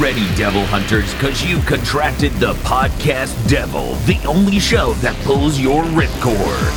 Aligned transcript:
ready, 0.00 0.26
Devil 0.34 0.64
Hunters, 0.64 1.12
because 1.14 1.44
you've 1.44 1.64
contracted 1.66 2.32
the 2.34 2.54
podcast 2.54 3.48
devil, 3.48 3.94
the 4.06 4.18
only 4.26 4.58
show 4.58 4.92
that 4.94 5.14
pulls 5.24 5.60
your 5.60 5.84
ripcord. 5.84 6.72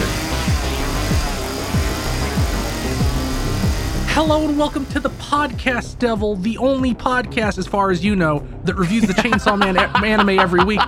Hello 4.10 4.48
and 4.48 4.58
welcome 4.58 4.86
to 4.88 5.00
the 5.00 5.10
Podcast 5.12 6.00
Devil, 6.00 6.36
the 6.38 6.58
only 6.58 6.94
podcast, 6.94 7.58
as 7.58 7.68
far 7.68 7.92
as 7.92 8.04
you 8.04 8.16
know, 8.16 8.48
that 8.64 8.76
reviews 8.76 9.04
the 9.04 9.14
Chainsaw 9.14 9.58
Man 9.58 9.78
anime 10.04 10.40
every 10.40 10.64
week. 10.64 10.82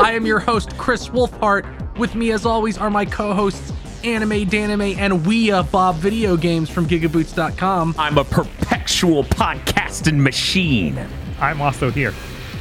I 0.00 0.12
am 0.12 0.24
your 0.24 0.38
host, 0.38 0.76
Kris 0.78 1.08
Wolfheart. 1.08 1.98
With 1.98 2.14
me, 2.14 2.32
as 2.32 2.46
always, 2.46 2.78
are 2.78 2.90
my 2.90 3.04
co-hosts, 3.04 3.72
Anime, 4.04 4.46
Danime, 4.46 4.96
and 4.98 5.24
Weea 5.24 5.68
Bob 5.70 5.96
Video 5.96 6.36
Games 6.36 6.70
from 6.70 6.86
Gigaboots.com, 6.86 7.94
I'm 7.98 8.18
a 8.18 8.24
perpetual 8.24 9.24
podcasting 9.24 10.16
machine. 10.16 11.08
I'm 11.40 11.60
also 11.60 11.90
here. 11.90 12.12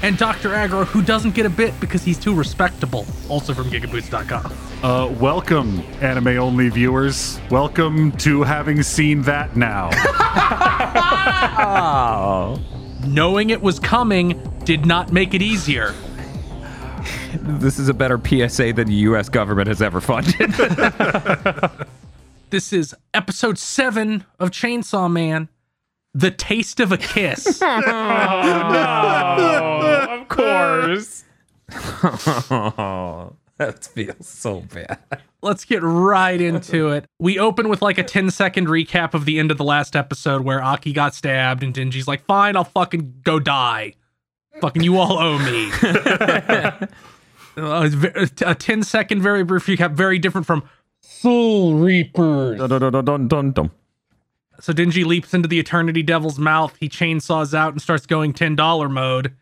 and 0.04 0.18
Dr. 0.18 0.54
Agro, 0.54 0.84
who 0.86 1.02
doesn't 1.02 1.34
get 1.36 1.46
a 1.46 1.50
bit 1.50 1.78
because 1.80 2.04
he's 2.04 2.20
too 2.20 2.34
respectable, 2.36 3.06
also 3.30 3.54
from 3.54 3.70
Gigaboots.com. 3.70 4.54
Uh, 4.84 5.08
welcome, 5.20 5.80
anime 6.02 6.28
only 6.38 6.70
viewers. 6.70 7.40
Welcome 7.50 8.12
to 8.18 8.44
having 8.44 8.84
seen 8.84 9.22
that 9.24 9.56
now. 9.56 9.90
Knowing 13.08 13.50
it 13.50 13.62
was 13.62 13.80
coming 13.80 14.40
did 14.66 14.86
not 14.86 15.12
make 15.12 15.34
it 15.34 15.42
easier. 15.42 15.94
This 17.36 17.80
is 17.80 17.88
a 17.90 17.94
better 17.94 18.20
PSA 18.20 18.74
than 18.74 18.88
the 18.88 18.94
U.S. 19.10 19.30
government 19.30 19.68
has 19.68 19.82
ever 19.82 20.02
funded. 20.02 20.54
This 22.52 22.72
is 22.72 22.96
episode 23.14 23.58
seven 23.58 24.24
of 24.40 24.52
Chainsaw 24.52 25.12
Man, 25.12 25.50
The 26.16 26.32
Taste 26.32 26.80
of 26.80 26.92
a 26.94 26.98
Kiss. 26.98 27.62
Oh, 29.38 30.18
of 30.22 30.28
course. 30.30 31.24
that 33.58 33.84
feels 33.84 34.28
so 34.28 34.62
bad. 34.62 34.98
Let's 35.42 35.66
get 35.66 35.84
right 35.84 36.40
into 36.40 36.90
it. 36.90 37.06
We 37.20 37.38
open 37.38 37.68
with 37.68 37.82
like 37.82 37.98
a 37.98 38.04
10 38.04 38.32
second 38.32 38.68
recap 38.68 39.14
of 39.14 39.26
the 39.26 39.40
end 39.40 39.52
of 39.52 39.58
the 39.58 39.66
last 39.66 39.96
episode 39.96 40.44
where 40.44 40.64
Aki 40.64 40.94
got 40.94 41.14
stabbed 41.14 41.64
and 41.64 41.74
Dingy's 41.74 42.08
like, 42.08 42.26
fine, 42.26 42.56
I'll 42.56 42.64
fucking 42.64 43.16
go 43.24 43.40
die. 43.40 43.94
Fucking 44.62 44.84
you 44.84 44.98
all 44.98 45.20
owe 45.20 45.38
me. 45.40 45.70
Uh, 47.58 47.90
a 48.46 48.54
10 48.54 48.84
second 48.84 49.22
very 49.22 49.42
brief 49.42 49.66
recap, 49.66 49.94
very 49.94 50.20
different 50.20 50.46
from 50.46 50.62
Soul 51.00 51.76
Reapers. 51.76 52.58
Dun, 52.60 52.70
dun, 52.70 52.92
dun, 52.92 53.06
dun, 53.06 53.28
dun, 53.30 53.52
dun. 53.54 53.72
So 54.60 54.74
Dingy 54.74 55.04
leaps 55.04 55.34
into 55.34 55.48
the 55.48 55.60
Eternity 55.60 56.04
Devil's 56.04 56.40
mouth. 56.40 56.76
He 56.80 56.90
chainsaws 56.90 57.54
out 57.54 57.74
and 57.74 57.82
starts 57.82 58.06
going 58.06 58.34
$10 58.34 58.92
mode. 58.92 59.34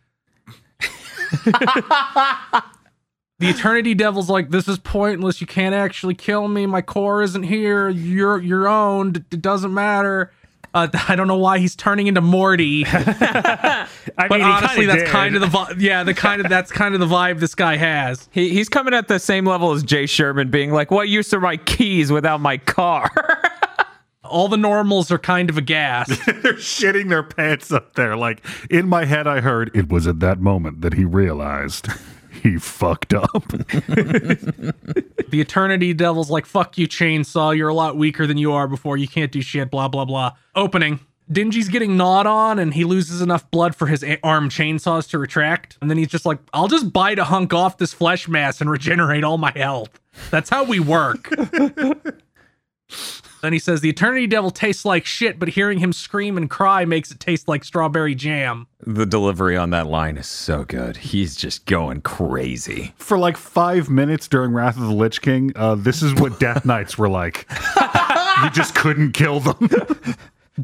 the 1.45 2.63
Eternity 3.49 3.93
Devil's 3.93 4.29
like, 4.29 4.49
this 4.49 4.67
is 4.67 4.79
pointless. 4.79 5.41
You 5.41 5.47
can't 5.47 5.75
actually 5.75 6.15
kill 6.15 6.47
me. 6.47 6.65
My 6.65 6.81
core 6.81 7.21
isn't 7.21 7.43
here. 7.43 7.89
You're 7.89 8.41
your 8.41 8.67
own. 8.67 9.15
It 9.31 9.41
doesn't 9.41 9.73
matter. 9.73 10.31
Uh, 10.73 10.87
I 11.07 11.15
don't 11.15 11.27
know 11.27 11.37
why 11.37 11.59
he's 11.59 11.75
turning 11.75 12.07
into 12.07 12.21
Morty, 12.21 12.83
I 12.87 13.87
but 14.17 14.31
mean, 14.31 14.39
he 14.39 14.45
honestly, 14.45 14.85
that's 14.85 15.03
did. 15.03 15.09
kind 15.09 15.35
of 15.35 15.41
the 15.41 15.47
vi- 15.47 15.75
yeah, 15.77 16.03
the 16.03 16.13
kind 16.13 16.41
of 16.41 16.49
that's 16.49 16.71
kind 16.71 16.93
of 16.95 16.99
the 16.99 17.05
vibe 17.05 17.39
this 17.39 17.55
guy 17.55 17.77
has. 17.77 18.27
He, 18.31 18.49
he's 18.49 18.69
coming 18.69 18.93
at 18.93 19.07
the 19.07 19.19
same 19.19 19.45
level 19.45 19.71
as 19.73 19.83
Jay 19.83 20.07
Sherman, 20.07 20.49
being 20.49 20.71
like, 20.71 20.89
"What 20.89 21.09
use 21.09 21.33
are 21.33 21.39
my 21.39 21.57
keys 21.57 22.11
without 22.11 22.41
my 22.41 22.57
car?" 22.57 23.11
All 24.23 24.47
the 24.47 24.57
normals 24.57 25.11
are 25.11 25.19
kind 25.19 25.49
of 25.49 25.57
aghast. 25.57 26.09
They're 26.25 26.53
shitting 26.53 27.09
their 27.09 27.23
pants 27.23 27.71
up 27.71 27.95
there. 27.95 28.15
Like, 28.15 28.45
in 28.69 28.87
my 28.87 29.05
head, 29.05 29.27
I 29.27 29.41
heard 29.41 29.69
it 29.75 29.89
was 29.89 30.07
at 30.07 30.19
that 30.21 30.39
moment 30.39 30.81
that 30.81 30.93
he 30.93 31.05
realized 31.05 31.87
he 32.43 32.57
fucked 32.57 33.13
up. 33.13 33.29
The 35.29 35.41
Eternity 35.41 35.95
Devil's 35.95 36.29
like, 36.29 36.45
fuck 36.45 36.77
you, 36.77 36.87
Chainsaw. 36.87 37.57
You're 37.57 37.69
a 37.69 37.73
lot 37.73 37.97
weaker 37.97 38.27
than 38.27 38.37
you 38.37 38.51
are 38.53 38.67
before. 38.67 38.97
You 38.97 39.07
can't 39.07 39.31
do 39.31 39.41
shit, 39.41 39.71
blah, 39.71 39.87
blah, 39.87 40.05
blah. 40.05 40.33
Opening. 40.55 40.99
Dingy's 41.31 41.69
getting 41.69 41.97
gnawed 41.97 42.27
on 42.27 42.59
and 42.59 42.71
he 42.71 42.83
loses 42.83 43.19
enough 43.19 43.49
blood 43.49 43.75
for 43.75 43.87
his 43.87 44.05
arm 44.21 44.49
chainsaws 44.49 45.09
to 45.09 45.17
retract. 45.17 45.79
And 45.81 45.89
then 45.89 45.97
he's 45.97 46.09
just 46.09 46.27
like, 46.27 46.37
I'll 46.53 46.67
just 46.67 46.93
bite 46.93 47.17
a 47.17 47.23
hunk 47.23 47.51
off 47.51 47.79
this 47.79 47.93
flesh 47.93 48.27
mass 48.27 48.61
and 48.61 48.69
regenerate 48.69 49.23
all 49.23 49.39
my 49.39 49.51
health. 49.55 49.99
That's 50.29 50.51
how 50.51 50.65
we 50.65 50.79
work. 50.79 51.33
Then 53.43 53.53
he 53.53 53.59
says, 53.59 53.81
The 53.81 53.89
Eternity 53.89 54.25
Devil 54.25 54.51
tastes 54.51 54.85
like 54.85 55.05
shit, 55.05 55.37
but 55.37 55.49
hearing 55.49 55.79
him 55.79 55.91
scream 55.93 56.37
and 56.37 56.49
cry 56.49 56.85
makes 56.85 57.11
it 57.11 57.19
taste 57.19 57.47
like 57.47 57.63
strawberry 57.63 58.15
jam. 58.15 58.67
the 58.79 59.05
delivery 59.05 59.57
on 59.57 59.69
that 59.71 59.87
line 59.87 60.17
is 60.17 60.27
so 60.27 60.63
good. 60.63 60.97
He's 60.97 61.35
just 61.35 61.65
going 61.65 62.01
crazy. 62.01 62.93
For 62.97 63.17
like 63.17 63.35
five 63.37 63.89
minutes 63.89 64.27
during 64.27 64.53
Wrath 64.53 64.77
of 64.77 64.83
the 64.83 64.93
Lich 64.93 65.21
King, 65.21 65.51
uh, 65.55 65.75
this 65.75 66.01
is 66.01 66.13
what 66.15 66.39
Death 66.39 66.65
Knights 66.65 66.97
were 66.97 67.09
like. 67.09 67.45
you 68.43 68.49
just 68.51 68.75
couldn't 68.75 69.11
kill 69.11 69.39
them. 69.41 69.69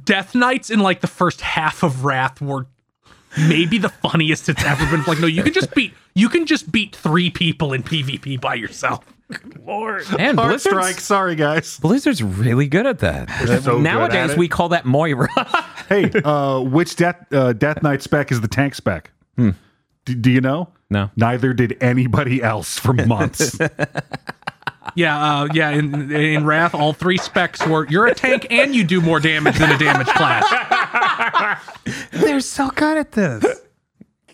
Death 0.06 0.34
Knights 0.34 0.70
in 0.70 0.80
like 0.80 1.02
the 1.02 1.08
first 1.08 1.42
half 1.42 1.84
of 1.84 2.06
Wrath 2.06 2.40
were 2.42 2.66
maybe 3.38 3.78
the 3.78 3.90
funniest 3.90 4.48
it's 4.50 4.64
ever 4.64 4.86
been. 4.90 5.04
Like, 5.06 5.20
no, 5.20 5.28
you 5.28 5.44
can 5.44 5.54
just 5.54 5.74
beat 5.76 5.94
you 6.14 6.30
can 6.30 6.46
just 6.46 6.72
beat 6.72 6.96
three 6.96 7.30
people 7.30 7.74
in 7.74 7.84
PvP 7.84 8.40
by 8.40 8.56
yourself. 8.56 9.04
Lord. 9.66 10.06
And 10.18 10.38
Hard 10.38 10.52
Blizzard's, 10.52 10.64
strike. 10.64 11.00
Sorry, 11.00 11.36
guys. 11.36 11.78
Blizzard's 11.80 12.24
really 12.24 12.68
good 12.68 12.86
at 12.88 13.00
that. 13.00 13.30
so 13.30 13.46
good 13.46 13.58
at 13.68 13.80
Nowadays, 13.82 14.36
we 14.38 14.48
call 14.48 14.70
that 14.70 14.86
Moira. 14.86 15.28
Hey, 15.90 16.12
uh, 16.24 16.60
which 16.60 16.96
Death 16.98 17.34
uh, 17.34 17.52
Death 17.54 17.82
Knight 17.82 18.04
spec 18.04 18.32
is 18.32 18.42
the 18.42 18.48
tank 18.48 18.76
spec? 18.76 19.10
D- 19.36 19.54
do 20.14 20.30
you 20.30 20.40
know? 20.40 20.70
No. 20.92 21.10
Neither 21.16 21.52
did 21.52 21.78
anybody 21.82 22.44
else 22.44 22.78
for 22.78 22.94
months. 23.08 23.58
Yeah, 24.94 25.18
uh, 25.42 25.48
yeah. 25.52 25.72
In, 25.72 26.12
in 26.12 26.46
Wrath, 26.46 26.76
all 26.76 26.94
three 26.94 27.18
specs 27.18 27.66
were 27.66 27.88
you're 27.90 28.06
a 28.06 28.14
tank 28.14 28.46
and 28.52 28.76
you 28.76 28.84
do 28.84 29.02
more 29.02 29.20
damage 29.20 29.58
than 29.58 29.72
a 29.72 29.80
damage 29.80 30.10
class. 30.10 30.46
They're 32.12 32.40
so 32.40 32.70
good 32.70 32.98
at 32.98 33.14
this. 33.14 33.44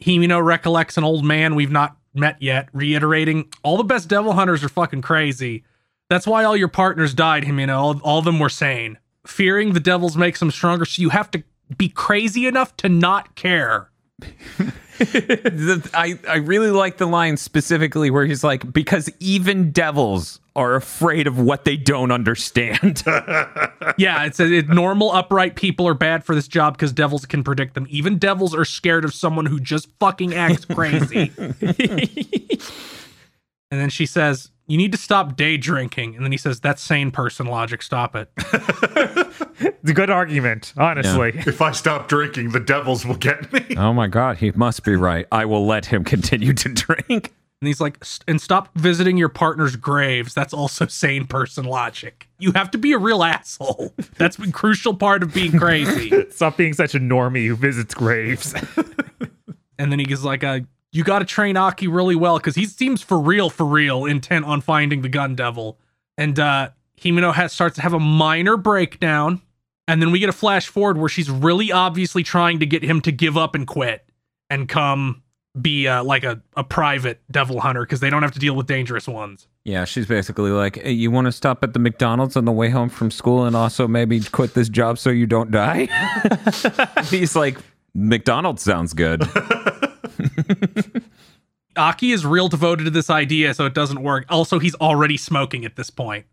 Himino 0.02 0.44
recollects 0.44 0.98
an 0.98 1.06
old 1.06 1.24
man 1.24 1.56
we've 1.56 1.72
not 1.72 1.96
met 2.16 2.42
yet, 2.42 2.70
reiterating 2.74 3.52
all 3.64 3.78
the 3.78 3.84
best 3.84 4.08
devil 4.08 4.34
hunters 4.34 4.64
are 4.64 4.70
fucking 4.70 5.02
crazy. 5.02 5.64
That's 6.10 6.28
why 6.28 6.44
all 6.44 6.56
your 6.56 6.68
partners 6.68 7.14
died, 7.14 7.44
Himino. 7.44 7.76
All, 7.76 8.00
all 8.00 8.20
of 8.20 8.26
them 8.26 8.40
were 8.40 8.50
sane. 8.50 8.98
Fearing 9.26 9.74
the 9.74 9.80
devils 9.80 10.16
makes 10.16 10.40
them 10.40 10.52
stronger, 10.52 10.86
so 10.86 11.02
you 11.02 11.10
have 11.10 11.32
to 11.32 11.44
be 11.78 11.90
crazy 11.90 12.46
enough 12.46 12.78
to 12.78 12.90
not 12.90 13.36
care. 13.36 13.90
The- 14.20 15.90
I, 15.94 16.18
I 16.28 16.36
really 16.38 16.72
like 16.72 16.98
the 16.98 17.06
line 17.06 17.38
specifically 17.38 18.10
where 18.10 18.26
he's 18.26 18.44
like, 18.44 18.72
because 18.72 19.10
even 19.20 19.72
devils 19.72 20.40
are 20.56 20.76
afraid 20.76 21.28
of 21.28 21.38
what 21.38 21.66
they 21.66 21.76
don't 21.78 22.12
understand. 22.12 23.04
Yeah, 23.98 24.26
it's 24.26 24.40
a, 24.42 24.52
it, 24.52 24.68
normal 24.68 25.12
upright 25.12 25.56
people 25.56 25.88
are 25.88 25.94
bad 25.94 26.26
for 26.26 26.34
this 26.36 26.48
job 26.50 26.74
because 26.74 26.92
devils 26.92 27.26
can 27.26 27.44
predict 27.44 27.76
them. 27.76 27.86
Even 27.90 28.18
devils 28.18 28.54
are 28.54 28.66
scared 28.66 29.06
of 29.06 29.14
someone 29.14 29.46
who 29.46 29.60
just 29.60 29.88
fucking 30.00 30.34
acts 30.34 30.66
crazy. 30.66 31.32
and 33.72 33.80
then 33.80 33.90
she 33.90 34.06
says, 34.06 34.52
"You 34.68 34.78
need 34.78 34.92
to 34.92 34.98
stop 34.98 35.36
day 35.36 35.58
drinking." 35.58 36.16
And 36.16 36.24
then 36.24 36.32
he 36.32 36.38
says, 36.38 36.60
"That's 36.60 36.82
sane 36.82 37.12
person 37.12 37.46
logic. 37.48 37.82
Stop 37.82 38.16
it." 38.16 38.30
It's 38.38 39.90
a 39.90 39.94
good 39.94 40.10
argument, 40.10 40.74
honestly. 40.78 41.34
if 41.36 41.62
I 41.62 41.72
stop 41.72 42.08
drinking, 42.08 42.52
the 42.52 42.60
devils 42.60 43.06
will 43.06 43.16
get 43.16 43.52
me. 43.54 43.64
oh 43.78 43.94
my 43.94 44.08
God, 44.08 44.38
he 44.38 44.52
must 44.52 44.84
be 44.84 44.96
right. 44.96 45.26
I 45.32 45.46
will 45.46 45.66
let 45.66 45.86
him 45.88 46.04
continue 46.04 46.54
to 46.54 46.70
drink. 46.70 47.34
And 47.62 47.68
he's 47.70 47.80
like, 47.80 47.98
"S- 48.02 48.20
"And 48.28 48.40
stop 48.42 48.70
visiting 48.78 49.16
your 49.18 49.30
partner's 49.30 49.76
graves. 49.78 50.34
That's 50.34 50.54
also 50.54 50.88
sane 50.88 51.26
person 51.26 51.64
logic. 51.66 52.28
You 52.38 52.52
have 52.52 52.70
to 52.72 52.78
be 52.78 52.92
a 52.92 52.98
real 52.98 53.24
asshole. 53.24 53.94
That's 54.18 54.38
a 54.38 54.52
crucial 54.52 54.94
part 54.94 55.24
of 55.24 55.34
being 55.34 55.58
crazy." 55.58 56.26
Stop 56.32 56.58
being 56.58 56.74
such 56.74 56.94
a 56.96 57.00
normie 57.00 57.48
who 57.48 57.56
visits 57.56 57.94
graves. 57.94 58.54
And 59.80 59.92
then 59.92 60.00
he's 60.00 60.24
like, 60.24 60.44
uh, 60.44 60.60
you 60.96 61.04
got 61.04 61.20
to 61.20 61.26
train 61.26 61.58
Aki 61.58 61.90
really 61.90 62.16
well 62.16 62.38
because 62.38 62.56
he 62.56 62.66
seems 62.66 63.02
for 63.02 63.20
real, 63.20 63.50
for 63.50 63.66
real, 63.66 64.06
intent 64.06 64.46
on 64.46 64.62
finding 64.62 65.02
the 65.02 65.10
gun 65.10 65.36
devil. 65.36 65.78
And 66.18 66.40
uh, 66.40 66.70
Himino 66.98 67.34
has, 67.34 67.52
starts 67.52 67.76
to 67.76 67.82
have 67.82 67.92
a 67.92 68.00
minor 68.00 68.56
breakdown. 68.56 69.42
And 69.90 70.02
then 70.02 70.12
we 70.12 70.20
get 70.20 70.30
a 70.30 70.34
flash 70.34 70.68
forward 70.68 70.98
where 70.98 71.10
she's 71.10 71.30
really 71.30 71.70
obviously 71.70 72.24
trying 72.24 72.60
to 72.60 72.66
get 72.66 72.82
him 72.82 73.02
to 73.02 73.12
give 73.12 73.36
up 73.36 73.56
and 73.56 73.68
quit 73.68 74.08
and 74.50 74.70
come 74.70 75.22
be 75.62 75.86
uh, 75.86 76.02
like 76.02 76.24
a, 76.24 76.42
a 76.56 76.64
private 76.64 77.22
devil 77.30 77.60
hunter 77.60 77.82
because 77.82 78.00
they 78.00 78.10
don't 78.10 78.24
have 78.24 78.32
to 78.32 78.40
deal 78.40 78.56
with 78.56 78.66
dangerous 78.66 79.06
ones. 79.06 79.50
Yeah, 79.66 79.84
she's 79.84 80.06
basically 80.06 80.52
like, 80.52 80.82
hey, 80.82 80.92
you 80.92 81.12
want 81.12 81.26
to 81.26 81.34
stop 81.34 81.62
at 81.62 81.74
the 81.74 81.80
McDonald's 81.80 82.38
on 82.38 82.46
the 82.46 82.54
way 82.54 82.70
home 82.70 82.88
from 82.88 83.12
school 83.12 83.44
and 83.44 83.54
also 83.54 83.86
maybe 83.86 84.22
quit 84.22 84.54
this 84.54 84.70
job 84.70 84.98
so 84.98 85.10
you 85.10 85.28
don't 85.28 85.52
die? 85.52 85.90
He's 87.10 87.36
like, 87.36 87.58
McDonald's 87.94 88.62
sounds 88.62 88.94
good. 88.94 89.24
Aki 91.78 92.12
is 92.12 92.26
real 92.26 92.48
devoted 92.48 92.86
to 92.86 92.90
this 92.90 93.10
idea, 93.10 93.54
so 93.54 93.66
it 93.66 93.74
doesn't 93.74 94.02
work. 94.02 94.26
Also, 94.30 94.60
he's 94.60 94.76
already 94.76 95.18
smoking 95.18 95.66
at 95.66 95.76
this 95.76 95.90
point. 95.90 96.26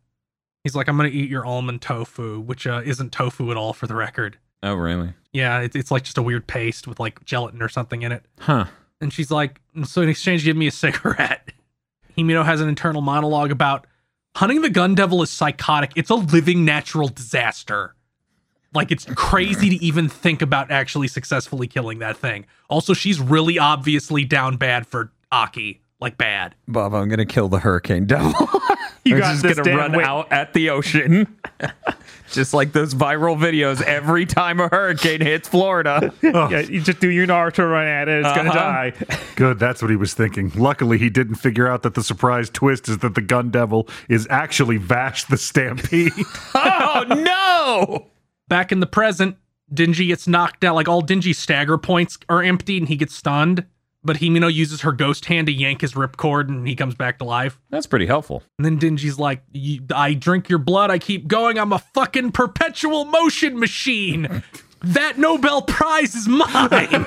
He's 0.65 0.75
like, 0.75 0.89
I'm 0.89 0.97
going 0.97 1.11
to 1.11 1.17
eat 1.17 1.29
your 1.29 1.45
almond 1.45 1.83
tofu, 1.83 2.41
which 2.41 2.67
uh, 2.67 2.83
isn't 2.85 3.13
tofu 3.13 3.51
at 3.51 3.57
all 3.57 3.73
for 3.73 3.87
the 3.87 3.95
record. 3.95 4.39
Oh, 4.63 4.75
really? 4.75 5.15
Yeah, 5.33 5.61
it, 5.61 5.75
it's 5.75 5.91
like 5.91 6.05
just 6.05 6.19
a 6.19 6.23
weird 6.23 6.47
paste 6.47 6.87
with 6.87 7.01
like 7.01 7.25
gelatin 7.25 7.63
or 7.63 7.69
something 7.69 8.03
in 8.03 8.13
it. 8.13 8.25
Huh. 8.39 8.67
And 9.01 9.13
she's 9.13 9.31
like, 9.31 9.61
so 9.85 10.03
in 10.03 10.09
exchange, 10.09 10.45
give 10.45 10.57
me 10.57 10.69
a 10.69 10.73
cigarette. 10.73 11.51
Himino 12.17 12.45
has 12.45 12.61
an 12.61 12.69
internal 12.69 13.01
monologue 13.01 13.51
about 13.51 13.87
hunting 14.37 14.63
the 14.63 14.71
gun 14.71 14.95
devil 14.95 15.23
is 15.23 15.31
psychotic. 15.31 15.93
It's 15.97 16.11
a 16.11 16.15
living 16.15 16.65
natural 16.65 17.09
disaster. 17.09 17.95
Like 18.75 18.91
it's 18.91 19.05
crazy 19.17 19.71
to 19.71 19.85
even 19.85 20.09
think 20.09 20.41
about 20.41 20.71
actually 20.71 21.09
successfully 21.09 21.67
killing 21.67 21.99
that 21.99 22.17
thing. 22.17 22.47
Also, 22.71 22.95
she's 22.95 23.21
really 23.21 23.59
obviously 23.59 24.25
down 24.25 24.57
bad 24.57 24.87
for 24.87 25.13
Aki. 25.33 25.81
Like 26.01 26.17
bad. 26.19 26.55
Bob, 26.69 26.95
I'm 26.95 27.09
gonna 27.09 27.25
kill 27.27 27.49
the 27.49 27.59
hurricane 27.61 28.07
devil. 28.07 28.33
You 29.05 29.17
I'm 29.17 29.21
got 29.21 29.31
just 29.33 29.43
this, 29.43 29.57
gonna 29.59 29.77
run 29.77 29.93
Wait. 29.95 30.07
out 30.07 30.31
at 30.31 30.55
the 30.55 30.71
ocean. 30.71 31.27
just 32.31 32.55
like 32.55 32.71
those 32.71 32.95
viral 32.95 33.37
videos 33.37 33.83
every 33.83 34.27
time 34.27 34.61
a 34.61 34.69
hurricane 34.69 35.21
hits 35.21 35.49
Florida. 35.49 36.13
Yeah, 36.23 36.61
you 36.61 36.81
just 36.81 37.01
do 37.01 37.09
your 37.11 37.27
Naruto 37.27 37.69
run 37.69 37.85
at 37.85 38.09
it. 38.09 38.25
It's 38.25 38.37
gonna 38.37 38.51
Uh-huh. 38.51 38.59
die. 38.61 38.93
Good, 39.35 39.59
that's 39.59 39.83
what 39.83 39.91
he 39.91 39.97
was 39.97 40.15
thinking. 40.15 40.53
Luckily, 40.55 40.99
he 40.99 41.11
didn't 41.11 41.35
figure 41.35 41.67
out 41.67 41.83
that 41.83 41.95
the 41.95 42.03
surprise 42.05 42.49
twist 42.49 42.89
is 42.89 42.99
that 42.99 43.17
the 43.17 43.21
gun 43.21 43.51
devil 43.51 43.89
is 44.09 44.29
actually 44.31 44.77
Vash 44.77 45.25
the 45.25 45.37
Stampede. 45.37 46.13
oh 46.55 47.05
no! 47.09 48.07
Back 48.47 48.71
in 48.71 48.79
the 48.79 48.87
present, 48.87 49.37
Dingy 49.75 50.07
gets 50.07 50.29
knocked 50.29 50.63
out. 50.63 50.77
Like 50.77 50.87
all 50.87 51.01
Dingy's 51.01 51.41
stagger 51.41 51.77
points 51.77 52.19
are 52.29 52.41
empty 52.41 52.79
and 52.79 52.87
he 52.87 52.95
gets 52.95 53.17
stunned. 53.17 53.65
But 54.05 54.17
Himino 54.17 54.53
uses 54.53 54.81
her 54.81 54.91
ghost 54.93 55.27
hand 55.27 55.47
to 55.47 55.53
yank 55.53 55.81
his 55.81 55.93
ripcord 55.93 56.49
and 56.49 56.67
he 56.67 56.75
comes 56.75 56.95
back 56.97 57.19
to 57.19 57.25
life. 57.25 57.61
That's 57.71 57.87
pretty 57.87 58.07
helpful. 58.07 58.43
And 58.59 58.65
then 58.65 58.79
Dingy's 58.79 59.19
like, 59.19 59.43
"You- 59.53 59.83
I 59.95 60.15
drink 60.15 60.49
your 60.49 60.59
blood, 60.59 60.91
I 60.91 60.99
keep 60.99 61.29
going, 61.29 61.59
I'm 61.59 61.73
a 61.73 61.79
fucking 61.79 62.33
perpetual 62.33 63.05
motion 63.05 63.59
machine. 63.61 64.43
That 64.85 65.17
Nobel 65.19 65.63
Prize 65.63 66.17
is 66.17 66.27
mine. 66.27 67.07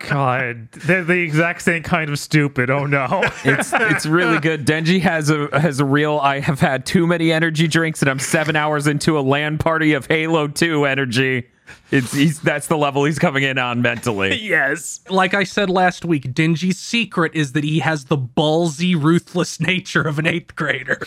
God, 0.00 0.70
they're 0.72 1.04
the 1.04 1.20
exact 1.22 1.62
same 1.62 1.82
kind 1.82 2.10
of 2.10 2.18
stupid. 2.18 2.70
Oh 2.70 2.86
no. 2.86 3.22
It's 3.44 3.72
it's 3.72 4.06
really 4.06 4.38
good. 4.40 4.66
Denji 4.66 5.00
has 5.02 5.30
a 5.30 5.48
has 5.58 5.78
a 5.80 5.84
real. 5.84 6.18
I 6.18 6.40
have 6.40 6.58
had 6.60 6.86
too 6.86 7.06
many 7.06 7.30
energy 7.30 7.68
drinks, 7.68 8.00
and 8.02 8.10
I'm 8.10 8.18
seven 8.18 8.56
hours 8.56 8.86
into 8.86 9.18
a 9.18 9.20
LAN 9.20 9.58
party 9.58 9.92
of 9.92 10.06
Halo 10.06 10.48
Two 10.48 10.84
energy. 10.86 11.46
It's 11.90 12.12
he's 12.12 12.40
that's 12.40 12.66
the 12.66 12.76
level 12.76 13.04
he's 13.04 13.18
coming 13.18 13.42
in 13.42 13.58
on 13.58 13.82
mentally. 13.82 14.34
yes. 14.40 15.00
like 15.08 15.34
I 15.34 15.44
said 15.44 15.70
last 15.70 16.04
week, 16.04 16.34
Dingy's 16.34 16.78
secret 16.78 17.34
is 17.34 17.52
that 17.52 17.64
he 17.64 17.78
has 17.80 18.06
the 18.06 18.16
ballsy, 18.18 19.00
ruthless 19.00 19.60
nature 19.60 20.02
of 20.02 20.18
an 20.18 20.26
eighth 20.26 20.56
grader. 20.56 21.00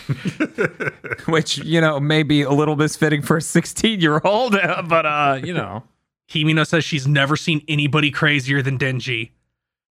Which 1.26 1.58
you 1.60 1.82
know 1.82 2.00
may 2.00 2.24
be 2.24 2.42
a 2.42 2.52
little 2.52 2.76
misfitting 2.76 3.26
for 3.26 3.38
a 3.38 3.42
16 3.42 4.00
year 4.00 4.22
old, 4.24 4.52
but 4.88 5.06
uh, 5.06 5.40
you 5.44 5.54
know. 5.54 5.84
Himino 6.30 6.68
says 6.68 6.84
she's 6.84 7.08
never 7.08 7.38
seen 7.38 7.64
anybody 7.70 8.12
crazier 8.12 8.62
than 8.62 8.78
Denji. 8.78 9.32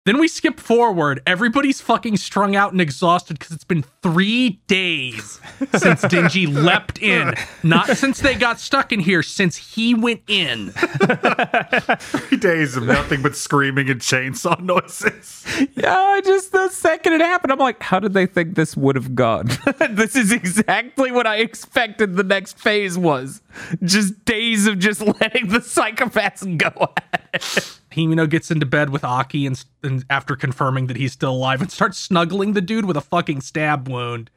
Then 0.04 0.18
we 0.18 0.28
skip 0.28 0.60
forward. 0.60 1.22
Everybody's 1.26 1.80
fucking 1.80 2.18
strung 2.18 2.54
out 2.54 2.72
and 2.72 2.80
exhausted 2.80 3.38
because 3.38 3.52
it's 3.54 3.64
been 3.64 3.86
three 4.02 4.60
days 4.66 5.40
since 5.72 6.02
Denji 6.02 6.46
leapt 6.46 7.00
in. 7.00 7.32
Not 7.62 7.88
since 7.96 8.20
they 8.20 8.34
got 8.34 8.60
stuck 8.60 8.92
in 8.92 9.00
here, 9.00 9.22
since 9.22 9.56
he 9.56 9.94
went 9.94 10.20
in. 10.26 10.72
Three 10.72 12.36
days 12.36 12.76
of 12.76 12.82
nothing 12.82 13.22
but 13.22 13.34
screaming 13.34 13.88
and 13.88 13.98
chainsaw 13.98 14.60
noises. 14.60 15.42
Yeah, 15.74 15.96
I 15.96 16.20
just 16.20 16.52
the 16.52 16.68
second 16.68 17.14
it 17.14 17.22
happened, 17.22 17.52
I'm 17.52 17.58
like, 17.58 17.82
how 17.82 17.98
did 17.98 18.12
they 18.12 18.26
think 18.26 18.56
this 18.56 18.76
would 18.76 18.96
have 18.96 19.14
gone? 19.14 19.48
this 19.90 20.16
is 20.16 20.32
exactly 20.32 21.12
what 21.12 21.26
I 21.26 21.36
expected 21.36 22.16
the 22.16 22.24
next 22.24 22.58
phase 22.58 22.98
was. 22.98 23.40
Just 23.82 24.22
days 24.26 24.66
of 24.66 24.78
just 24.78 25.00
letting 25.20 25.48
the 25.48 25.60
psychopaths 25.60 26.58
go 26.58 26.92
at 27.10 27.30
it. 27.32 27.80
Himino 27.94 28.28
gets 28.28 28.50
into 28.50 28.66
bed 28.66 28.90
with 28.90 29.04
Aki 29.04 29.46
and, 29.46 29.64
and 29.82 30.04
after 30.10 30.36
confirming 30.36 30.86
that 30.88 30.96
he's 30.96 31.12
still 31.12 31.32
alive 31.32 31.60
and 31.60 31.70
starts 31.70 31.98
snuggling 31.98 32.52
the 32.52 32.60
dude 32.60 32.84
with 32.84 32.96
a 32.96 33.00
fucking 33.00 33.40
stab 33.40 33.88
wound. 33.88 34.30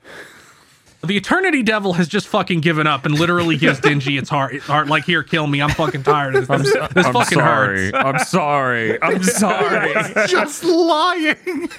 The 1.03 1.15
Eternity 1.15 1.61
Devil 1.61 1.93
has 1.93 2.07
just 2.07 2.27
fucking 2.27 2.61
given 2.61 2.87
up 2.87 3.05
and 3.05 3.17
literally 3.17 3.55
gives 3.55 3.79
Dingy 3.79 4.17
its 4.17 4.29
heart, 4.29 4.55
its 4.55 4.65
heart 4.65 4.87
like, 4.87 5.03
here, 5.05 5.21
kill 5.21 5.45
me. 5.45 5.61
I'm 5.61 5.69
fucking 5.69 6.03
tired 6.03 6.35
of 6.35 6.47
this. 6.47 6.73
This, 6.73 6.93
this 6.93 7.07
fucking 7.07 7.39
hurts. 7.39 7.95
I'm 7.95 8.19
sorry. 8.19 9.01
I'm 9.01 9.23
sorry. 9.23 9.95
I'm 9.95 10.13
sorry. 10.13 10.27
Just 10.27 10.63
lying. 10.63 11.69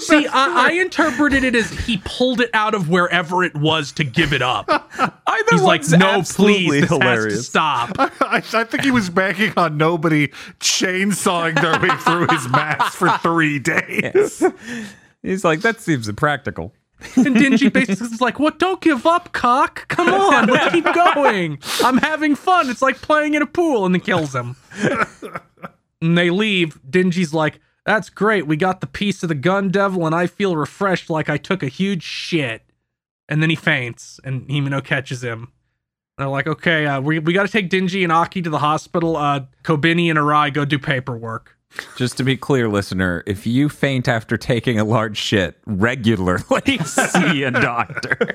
See, 0.00 0.26
I, 0.26 0.68
I 0.68 0.72
interpreted 0.72 1.44
it 1.44 1.54
as 1.54 1.70
he 1.70 2.02
pulled 2.04 2.40
it 2.40 2.50
out 2.52 2.74
of 2.74 2.88
wherever 2.88 3.44
it 3.44 3.54
was 3.54 3.92
to 3.92 4.04
give 4.04 4.32
it 4.32 4.42
up. 4.42 4.79
Either 5.40 5.52
He's 5.52 5.62
like, 5.62 5.88
no, 5.98 6.22
please, 6.22 6.70
this 6.70 6.80
has 6.80 6.88
to 6.88 6.94
hilarious. 6.98 7.46
stop. 7.48 7.92
I, 7.98 8.42
I 8.52 8.64
think 8.64 8.84
he 8.84 8.90
was 8.90 9.10
banking 9.10 9.52
on 9.56 9.76
nobody 9.76 10.28
chainsawing 10.58 11.60
their 11.60 11.80
way 11.80 11.96
through 11.98 12.26
his 12.34 12.48
mask 12.48 12.96
for 12.96 13.10
three 13.18 13.58
days. 13.58 14.42
He's 15.22 15.44
like, 15.44 15.60
that 15.60 15.80
seems 15.80 16.08
impractical. 16.08 16.72
And 17.16 17.34
Dingy 17.34 17.68
basically 17.70 18.06
is 18.08 18.20
like, 18.20 18.38
what? 18.38 18.58
Don't 18.58 18.80
give 18.80 19.06
up, 19.06 19.32
cock. 19.32 19.88
Come 19.88 20.08
on, 20.12 20.48
let's 20.48 20.72
keep 20.72 20.84
going. 20.84 21.58
I'm 21.82 21.96
having 21.98 22.34
fun. 22.34 22.68
It's 22.68 22.82
like 22.82 23.00
playing 23.00 23.34
in 23.34 23.42
a 23.42 23.46
pool, 23.46 23.86
and 23.86 23.94
then 23.94 24.00
kills 24.02 24.34
him. 24.34 24.56
and 26.02 26.18
they 26.18 26.28
leave. 26.30 26.78
Dingy's 26.88 27.32
like, 27.32 27.58
that's 27.86 28.10
great. 28.10 28.46
We 28.46 28.56
got 28.56 28.80
the 28.82 28.86
piece 28.86 29.22
of 29.22 29.30
the 29.30 29.34
gun 29.34 29.70
devil, 29.70 30.04
and 30.04 30.14
I 30.14 30.26
feel 30.26 30.56
refreshed 30.56 31.08
like 31.08 31.28
I 31.30 31.38
took 31.38 31.62
a 31.62 31.68
huge 31.68 32.02
shit. 32.02 32.62
And 33.30 33.40
then 33.42 33.48
he 33.48 33.56
faints, 33.56 34.18
and 34.24 34.42
Himino 34.48 34.84
catches 34.84 35.22
him. 35.24 35.52
They're 36.18 36.28
like, 36.28 36.46
okay, 36.46 36.84
uh, 36.84 37.00
we, 37.00 37.18
we 37.20 37.32
got 37.32 37.46
to 37.46 37.52
take 37.52 37.70
Dingy 37.70 38.02
and 38.04 38.12
Aki 38.12 38.42
to 38.42 38.50
the 38.50 38.58
hospital. 38.58 39.16
Uh, 39.16 39.46
Kobeni 39.62 40.10
and 40.10 40.18
Arai 40.18 40.52
go 40.52 40.64
do 40.66 40.78
paperwork. 40.78 41.56
Just 41.96 42.16
to 42.18 42.24
be 42.24 42.36
clear, 42.36 42.68
listener, 42.68 43.22
if 43.26 43.46
you 43.46 43.68
faint 43.68 44.08
after 44.08 44.36
taking 44.36 44.78
a 44.80 44.84
large 44.84 45.16
shit 45.16 45.56
regularly, 45.64 46.78
see 46.84 47.44
a 47.44 47.50
doctor. 47.52 48.34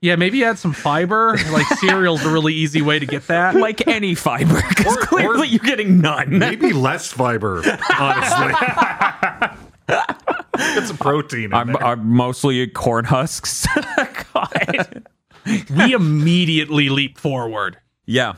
Yeah, 0.00 0.16
maybe 0.16 0.44
add 0.44 0.58
some 0.58 0.72
fiber. 0.72 1.36
Like 1.52 1.66
cereal's 1.78 2.24
a 2.24 2.30
really 2.30 2.54
easy 2.54 2.82
way 2.82 2.98
to 2.98 3.06
get 3.06 3.26
that. 3.28 3.54
like 3.54 3.86
any 3.86 4.14
fiber, 4.16 4.60
because 4.68 4.96
clearly 4.98 5.42
or- 5.42 5.44
you're 5.44 5.58
getting 5.60 6.00
none. 6.00 6.38
Maybe 6.38 6.72
less 6.72 7.12
fiber, 7.12 7.62
honestly. 7.98 9.58
Get 10.78 10.88
some 10.88 10.98
protein 10.98 11.52
I'm, 11.52 11.68
there. 11.68 11.82
I'm 11.84 12.06
mostly 12.08 12.66
corn 12.68 13.04
husks. 13.04 13.66
We 15.74 15.94
immediately 15.94 16.90
leap 16.90 17.16
forward 17.18 17.78
Yeah. 18.04 18.34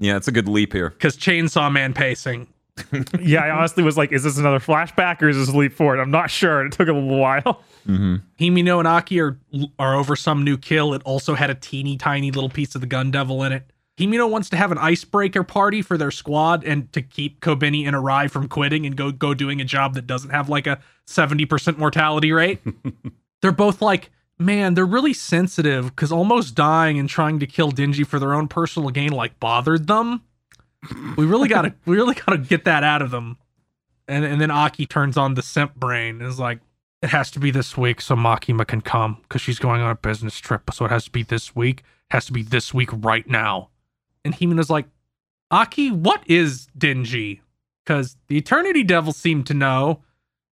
Yeah, 0.00 0.16
it's 0.16 0.26
a 0.28 0.32
good 0.32 0.48
leap 0.48 0.72
here. 0.72 0.90
because 0.90 1.16
Chainsaw 1.16 1.70
Man 1.72 1.92
pacing. 1.94 2.48
Yeah, 3.20 3.42
I 3.42 3.50
honestly 3.50 3.82
was 3.82 3.96
like, 3.96 4.12
is 4.12 4.22
this 4.22 4.38
another 4.38 4.60
flashback 4.60 5.20
or 5.20 5.28
is 5.28 5.36
this 5.36 5.48
a 5.48 5.56
leap 5.56 5.72
forward? 5.72 5.98
I'm 5.98 6.12
not 6.12 6.30
sure. 6.30 6.64
It 6.64 6.72
took 6.72 6.88
a 6.88 6.92
little 6.92 7.18
while. 7.18 7.62
Mm-hmm. 7.88 8.16
Himino 8.38 8.78
and 8.78 8.86
Aki 8.86 9.20
are 9.20 9.38
are 9.78 9.96
over 9.96 10.14
some 10.14 10.44
new 10.44 10.56
kill. 10.56 10.94
It 10.94 11.02
also 11.04 11.34
had 11.34 11.50
a 11.50 11.54
teeny 11.56 11.96
tiny 11.96 12.30
little 12.30 12.50
piece 12.50 12.74
of 12.76 12.80
the 12.80 12.86
gun 12.86 13.10
devil 13.10 13.42
in 13.42 13.52
it. 13.52 13.64
Himino 13.98 14.30
wants 14.30 14.48
to 14.50 14.56
have 14.56 14.70
an 14.70 14.78
icebreaker 14.78 15.42
party 15.42 15.82
for 15.82 15.98
their 15.98 16.12
squad 16.12 16.64
and 16.64 16.92
to 16.92 17.02
keep 17.02 17.40
Kobeni 17.40 17.84
and 17.84 17.96
Arai 17.96 18.30
from 18.30 18.48
quitting 18.48 18.86
and 18.86 18.96
go 18.96 19.10
go 19.10 19.34
doing 19.34 19.60
a 19.60 19.64
job 19.64 19.94
that 19.94 20.06
doesn't 20.06 20.30
have 20.30 20.48
like 20.48 20.68
a 20.68 20.78
70% 21.06 21.78
mortality 21.78 22.30
rate. 22.30 22.60
they're 23.42 23.50
both 23.50 23.82
like, 23.82 24.10
man, 24.38 24.74
they're 24.74 24.86
really 24.86 25.12
sensitive 25.12 25.86
because 25.86 26.12
almost 26.12 26.54
dying 26.54 26.98
and 26.98 27.08
trying 27.08 27.40
to 27.40 27.46
kill 27.46 27.72
Dingy 27.72 28.04
for 28.04 28.20
their 28.20 28.34
own 28.34 28.46
personal 28.46 28.90
gain 28.90 29.10
like 29.10 29.40
bothered 29.40 29.88
them. 29.88 30.22
We 31.16 31.26
really 31.26 31.48
gotta 31.48 31.74
we 31.84 31.96
really 31.96 32.14
gotta 32.14 32.38
get 32.38 32.64
that 32.66 32.84
out 32.84 33.02
of 33.02 33.10
them. 33.10 33.36
And 34.06 34.24
and 34.24 34.40
then 34.40 34.52
Aki 34.52 34.86
turns 34.86 35.16
on 35.16 35.34
the 35.34 35.42
simp 35.42 35.74
brain 35.74 36.20
and 36.20 36.28
is 36.28 36.38
like, 36.38 36.60
it 37.02 37.10
has 37.10 37.32
to 37.32 37.40
be 37.40 37.50
this 37.50 37.76
week 37.76 38.00
so 38.00 38.14
Makima 38.14 38.64
can 38.64 38.80
come 38.80 39.18
because 39.22 39.40
she's 39.40 39.58
going 39.58 39.80
on 39.80 39.90
a 39.90 39.96
business 39.96 40.38
trip. 40.38 40.70
So 40.72 40.84
it 40.84 40.92
has 40.92 41.04
to 41.06 41.10
be 41.10 41.24
this 41.24 41.56
week. 41.56 41.80
It 41.80 42.14
has 42.14 42.26
to 42.26 42.32
be 42.32 42.42
this 42.42 42.72
week 42.72 42.90
right 42.92 43.28
now. 43.28 43.70
And 44.24 44.34
Himino's 44.34 44.70
like, 44.70 44.86
Aki, 45.50 45.92
what 45.92 46.22
is 46.26 46.66
Dingy? 46.76 47.40
Because 47.84 48.16
the 48.28 48.36
Eternity 48.36 48.82
Devil 48.84 49.12
seemed 49.12 49.46
to 49.46 49.54
know, 49.54 50.02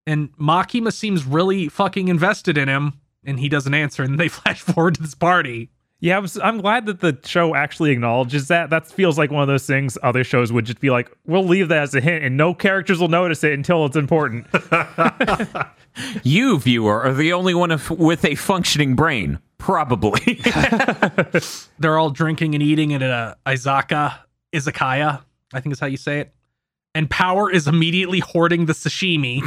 and 0.07 0.31
Makima 0.37 0.93
seems 0.93 1.25
really 1.25 1.67
fucking 1.67 2.07
invested 2.07 2.57
in 2.57 2.69
him, 2.69 2.93
and 3.25 3.39
he 3.39 3.49
doesn't 3.49 3.73
answer. 3.73 4.03
And 4.03 4.19
they 4.19 4.27
flash 4.29 4.61
forward 4.61 4.95
to 4.95 5.01
this 5.01 5.15
party. 5.15 5.69
Yeah, 5.99 6.17
I'm, 6.17 6.25
s- 6.25 6.37
I'm 6.41 6.59
glad 6.61 6.85
that 6.85 6.99
the 6.99 7.17
show 7.25 7.55
actually 7.55 7.91
acknowledges 7.91 8.47
that. 8.49 8.69
That 8.69 8.85
feels 8.87 9.17
like 9.17 9.31
one 9.31 9.41
of 9.41 9.47
those 9.47 9.65
things 9.65 9.97
other 10.03 10.23
shows 10.23 10.51
would 10.51 10.65
just 10.65 10.79
be 10.79 10.89
like, 10.89 11.09
we'll 11.25 11.45
leave 11.45 11.69
that 11.69 11.83
as 11.83 11.95
a 11.95 12.01
hint 12.01 12.23
and 12.23 12.37
no 12.37 12.53
characters 12.53 12.99
will 12.99 13.07
notice 13.07 13.43
it 13.43 13.53
until 13.53 13.85
it's 13.85 13.95
important. 13.95 14.45
You, 16.23 16.59
viewer, 16.59 17.01
are 17.03 17.13
the 17.13 17.33
only 17.33 17.53
one 17.53 17.79
with 17.89 18.25
a 18.25 18.35
functioning 18.35 18.95
brain. 18.95 19.39
Probably. 19.57 20.41
They're 21.79 21.97
all 21.97 22.09
drinking 22.09 22.53
and 22.53 22.63
eating 22.63 22.93
at 22.93 23.01
a 23.01 23.37
izaka, 23.45 24.19
izakaya, 24.53 25.21
I 25.53 25.59
think 25.59 25.73
is 25.73 25.79
how 25.79 25.87
you 25.87 25.97
say 25.97 26.19
it. 26.19 26.33
And 26.93 27.09
Power 27.09 27.51
is 27.51 27.67
immediately 27.67 28.19
hoarding 28.19 28.65
the 28.65 28.73
sashimi. 28.73 29.41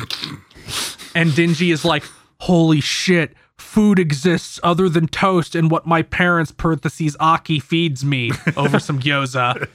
and 1.15 1.35
Dingy 1.35 1.71
is 1.71 1.85
like, 1.85 2.05
holy 2.41 2.81
shit, 2.81 3.35
food 3.57 3.99
exists 3.99 4.61
other 4.63 4.89
than 4.89 5.09
toast 5.09 5.55
and 5.55 5.71
what 5.71 5.87
my 5.87 6.03
parents 6.03 6.53
parentheses 6.53 7.17
Aki 7.21 7.61
feeds 7.61 8.05
me 8.05 8.31
over 8.57 8.79
some 8.79 8.99
gyoza. 9.01 9.69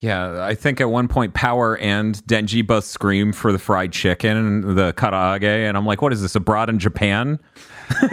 Yeah, 0.00 0.44
I 0.44 0.54
think 0.54 0.80
at 0.80 0.90
one 0.90 1.08
point 1.08 1.34
Power 1.34 1.76
and 1.78 2.14
Denji 2.26 2.64
both 2.64 2.84
scream 2.84 3.32
for 3.32 3.50
the 3.52 3.58
fried 3.58 3.92
chicken 3.92 4.36
and 4.36 4.78
the 4.78 4.92
karaage, 4.92 5.42
and 5.42 5.76
I'm 5.76 5.84
like, 5.86 6.00
what 6.02 6.12
is 6.12 6.22
this 6.22 6.34
abroad 6.36 6.68
in 6.70 6.78
Japan? 6.78 7.38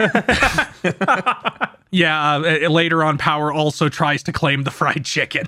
Yeah, 1.92 2.34
uh, 2.36 2.68
later 2.68 3.02
on, 3.04 3.16
Power 3.16 3.52
also 3.52 3.88
tries 3.88 4.22
to 4.24 4.32
claim 4.32 4.64
the 4.64 4.70
fried 4.72 5.04
chicken. 5.04 5.46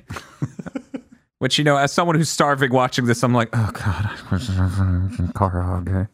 Which 1.41 1.59
you 1.59 1.65
know, 1.65 1.77
as 1.77 1.93
someone 1.93 2.17
who's 2.17 2.31
starving 2.31 2.73
watching 2.73 3.05
this, 3.07 3.23
I'm 3.25 3.35
like, 3.35 3.49
oh 3.53 3.71
god, 3.75 4.05
karaage. 5.35 6.09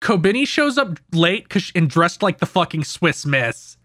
Kobeni 0.00 0.46
shows 0.46 0.76
up 0.78 0.98
late 1.12 1.48
'cause- 1.50 1.70
and 1.74 1.88
dressed 1.88 2.22
like 2.22 2.38
the 2.38 2.46
fucking 2.46 2.84
Swiss 2.84 3.24
Miss. 3.26 3.76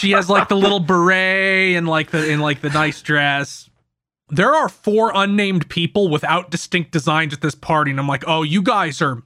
She 0.00 0.10
has 0.12 0.28
like 0.28 0.48
the 0.48 0.56
little 0.56 0.80
beret 0.80 1.76
and 1.76 1.88
like 1.88 2.10
the 2.10 2.28
in 2.30 2.40
like 2.40 2.60
the 2.60 2.70
nice 2.70 3.02
dress. 3.02 3.70
There 4.30 4.54
are 4.54 4.68
four 4.68 5.12
unnamed 5.14 5.68
people 5.68 6.08
without 6.08 6.50
distinct 6.50 6.90
designs 6.92 7.32
at 7.34 7.40
this 7.40 7.54
party, 7.54 7.90
and 7.90 8.00
I'm 8.00 8.08
like, 8.08 8.24
oh, 8.26 8.42
you 8.42 8.62
guys 8.62 9.02
are, 9.02 9.22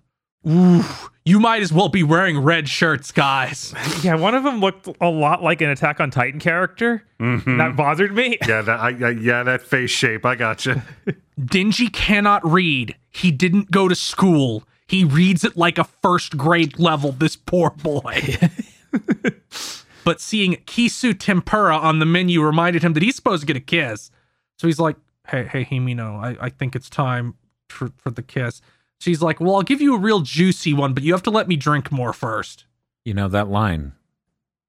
ooh, 0.47 0.83
you 1.25 1.39
might 1.39 1.63
as 1.63 1.73
well 1.73 1.89
be 1.89 2.03
wearing 2.03 2.41
red 2.41 2.69
shirts, 2.69 3.13
guys. 3.13 3.73
Yeah, 4.03 4.17
one 4.17 4.35
of 4.35 4.43
them 4.43 4.59
looked 4.61 4.89
a 5.01 5.09
lot 5.09 5.43
like 5.43 5.61
an 5.61 5.71
Attack 5.71 6.01
on 6.01 6.11
Titan 6.11 6.41
character. 6.41 7.05
Mm-hmm. 7.21 7.59
That 7.59 7.77
bothered 7.77 8.15
me. 8.15 8.39
Yeah, 8.49 8.63
that 8.63 8.81
I, 8.81 8.89
I, 8.89 9.11
yeah, 9.11 9.45
that 9.45 9.63
face 9.63 9.91
shape. 9.91 10.27
I 10.27 10.35
got 10.35 10.67
you. 10.67 10.83
Dingy 11.43 11.89
cannot 11.89 12.45
read. 12.45 12.97
He 13.11 13.31
didn't 13.31 13.71
go 13.71 13.89
to 13.89 13.95
school. 13.95 14.65
He 14.89 15.05
reads 15.05 15.45
it 15.45 15.57
like 15.57 15.77
a 15.79 15.85
first 15.85 16.37
grade 16.37 16.79
level, 16.79 17.13
this 17.13 17.37
poor 17.37 17.71
boy. 17.71 18.39
but 20.05 20.21
seeing 20.21 20.55
Kisu 20.67 21.17
tempura 21.19 21.77
on 21.77 21.99
the 21.99 22.07
menu 22.07 22.43
reminded 22.43 22.83
him 22.83 22.95
that 22.95 23.03
he's 23.03 23.15
supposed 23.15 23.43
to 23.43 23.47
get 23.47 23.57
a 23.57 23.61
kiss. 23.61 24.11
So 24.57 24.67
he's 24.67 24.81
like, 24.81 24.97
Hey, 25.29 25.45
hey, 25.45 25.65
Himino, 25.65 26.19
I, 26.19 26.47
I 26.47 26.49
think 26.49 26.75
it's 26.75 26.89
time 26.89 27.35
for, 27.69 27.93
for 27.99 28.11
the 28.11 28.23
kiss. 28.23 28.63
She's 28.99 29.21
like, 29.21 29.41
Well, 29.41 29.57
I'll 29.57 29.63
give 29.63 29.83
you 29.83 29.95
a 29.95 29.99
real 29.99 30.21
juicy 30.21 30.73
one, 30.73 30.95
but 30.95 31.03
you 31.03 31.13
have 31.13 31.23
to 31.25 31.31
let 31.31 31.49
me 31.49 31.57
drink 31.57 31.93
more 31.93 32.15
first. 32.15 32.65
You 33.05 33.13
know 33.13 33.29
that 33.29 33.49
line, 33.49 33.93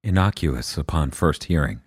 innocuous 0.03 0.77
upon 0.77 1.11
first 1.11 1.45
hearing. 1.45 1.79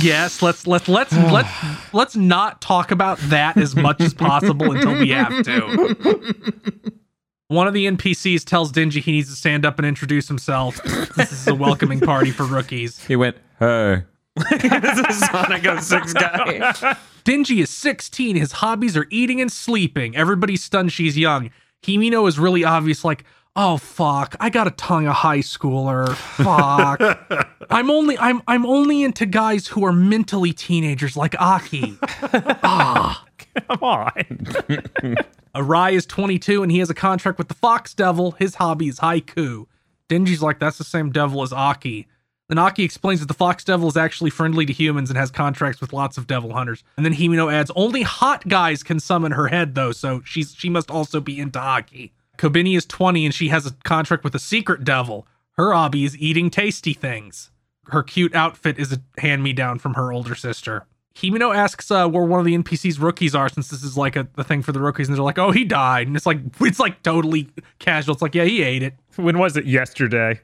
Yes, 0.00 0.40
let's 0.40 0.66
let's 0.66 0.88
let's 0.88 1.12
let's 1.12 1.50
let's 1.92 2.16
not 2.16 2.62
talk 2.62 2.90
about 2.90 3.18
that 3.28 3.58
as 3.58 3.76
much 3.76 4.00
as 4.00 4.14
possible 4.14 4.72
until 4.72 4.98
we 4.98 5.10
have 5.10 5.44
to. 5.44 6.92
One 7.48 7.68
of 7.68 7.74
the 7.74 7.86
NPCs 7.86 8.44
tells 8.44 8.72
Dingy 8.72 9.00
he 9.00 9.12
needs 9.12 9.28
to 9.30 9.36
stand 9.36 9.64
up 9.64 9.78
and 9.78 9.86
introduce 9.86 10.26
himself. 10.26 10.82
This 11.16 11.30
is 11.30 11.46
a 11.46 11.54
welcoming 11.54 12.00
party 12.00 12.32
for 12.32 12.44
rookies. 12.44 13.04
He 13.06 13.14
went, 13.14 13.36
hey. 13.60 14.02
this 14.50 14.98
is 14.98 15.20
Sonic 15.20 15.62
06 15.80 16.12
guy. 16.14 16.96
Dingy 17.22 17.60
is 17.60 17.70
16. 17.70 18.36
His 18.36 18.52
hobbies 18.52 18.96
are 18.96 19.06
eating 19.10 19.40
and 19.40 19.50
sleeping. 19.50 20.16
Everybody's 20.16 20.62
stunned 20.62 20.92
she's 20.92 21.16
young. 21.16 21.50
Himino 21.82 22.28
is 22.28 22.36
really 22.38 22.64
obvious, 22.64 23.04
like, 23.04 23.24
oh 23.56 23.78
fuck, 23.78 24.36
I 24.38 24.50
got 24.50 24.66
a 24.66 24.72
tongue 24.72 25.06
a 25.06 25.12
high 25.12 25.38
schooler. 25.38 26.14
Fuck. 26.14 27.48
I'm 27.70 27.90
only 27.90 28.18
I'm 28.18 28.42
I'm 28.46 28.66
only 28.66 29.02
into 29.02 29.26
guys 29.26 29.66
who 29.68 29.84
are 29.84 29.92
mentally 29.92 30.52
teenagers 30.52 31.16
like 31.16 31.34
Aki. 31.40 31.98
Ah. 32.62 33.24
Come 33.68 33.78
on. 33.82 34.10
Arai 35.54 35.92
is 35.92 36.06
22 36.06 36.62
and 36.62 36.70
he 36.70 36.78
has 36.78 36.90
a 36.90 36.94
contract 36.94 37.38
with 37.38 37.48
the 37.48 37.54
Fox 37.54 37.94
Devil. 37.94 38.32
His 38.32 38.56
hobby 38.56 38.88
is 38.88 39.00
haiku. 39.00 39.66
Dingy's 40.08 40.42
like, 40.42 40.60
that's 40.60 40.78
the 40.78 40.84
same 40.84 41.10
devil 41.10 41.42
as 41.42 41.52
Aki. 41.52 42.06
Then 42.48 42.58
Aki 42.58 42.84
explains 42.84 43.20
that 43.20 43.26
the 43.26 43.34
Fox 43.34 43.64
Devil 43.64 43.88
is 43.88 43.96
actually 43.96 44.30
friendly 44.30 44.66
to 44.66 44.72
humans 44.72 45.10
and 45.10 45.18
has 45.18 45.32
contracts 45.32 45.80
with 45.80 45.92
lots 45.92 46.16
of 46.16 46.28
devil 46.28 46.52
hunters. 46.52 46.84
And 46.96 47.04
then 47.04 47.14
Himino 47.14 47.52
adds, 47.52 47.72
only 47.74 48.02
hot 48.02 48.46
guys 48.46 48.84
can 48.84 49.00
summon 49.00 49.32
her 49.32 49.48
head 49.48 49.74
though, 49.74 49.92
so 49.92 50.22
she's 50.24 50.54
she 50.54 50.68
must 50.68 50.90
also 50.90 51.20
be 51.20 51.40
into 51.40 51.58
Aki. 51.58 52.12
Kobeni 52.38 52.76
is 52.76 52.86
20 52.86 53.24
and 53.24 53.34
she 53.34 53.48
has 53.48 53.66
a 53.66 53.72
contract 53.84 54.22
with 54.22 54.34
a 54.34 54.38
secret 54.38 54.84
devil. 54.84 55.26
Her 55.52 55.72
hobby 55.72 56.04
is 56.04 56.16
eating 56.18 56.50
tasty 56.50 56.92
things. 56.92 57.50
Her 57.86 58.02
cute 58.02 58.34
outfit 58.34 58.78
is 58.78 58.92
a 58.92 59.00
hand 59.20 59.42
me 59.42 59.52
down 59.52 59.78
from 59.78 59.94
her 59.94 60.12
older 60.12 60.34
sister. 60.34 60.86
Himino 61.16 61.56
asks 61.56 61.90
uh, 61.90 62.06
where 62.06 62.24
one 62.24 62.38
of 62.38 62.44
the 62.44 62.56
NPCs 62.56 63.00
rookies 63.00 63.34
are, 63.34 63.48
since 63.48 63.68
this 63.68 63.82
is 63.82 63.96
like 63.96 64.16
a 64.16 64.28
the 64.34 64.44
thing 64.44 64.60
for 64.62 64.72
the 64.72 64.80
rookies, 64.80 65.08
and 65.08 65.16
they're 65.16 65.24
like, 65.24 65.38
"Oh, 65.38 65.50
he 65.50 65.64
died," 65.64 66.06
and 66.06 66.14
it's 66.14 66.26
like 66.26 66.38
it's 66.60 66.78
like 66.78 67.02
totally 67.02 67.48
casual. 67.78 68.12
It's 68.12 68.22
like, 68.22 68.34
yeah, 68.34 68.44
he 68.44 68.62
ate 68.62 68.82
it. 68.82 68.94
When 69.16 69.38
was 69.38 69.56
it? 69.56 69.64
Yesterday. 69.64 70.40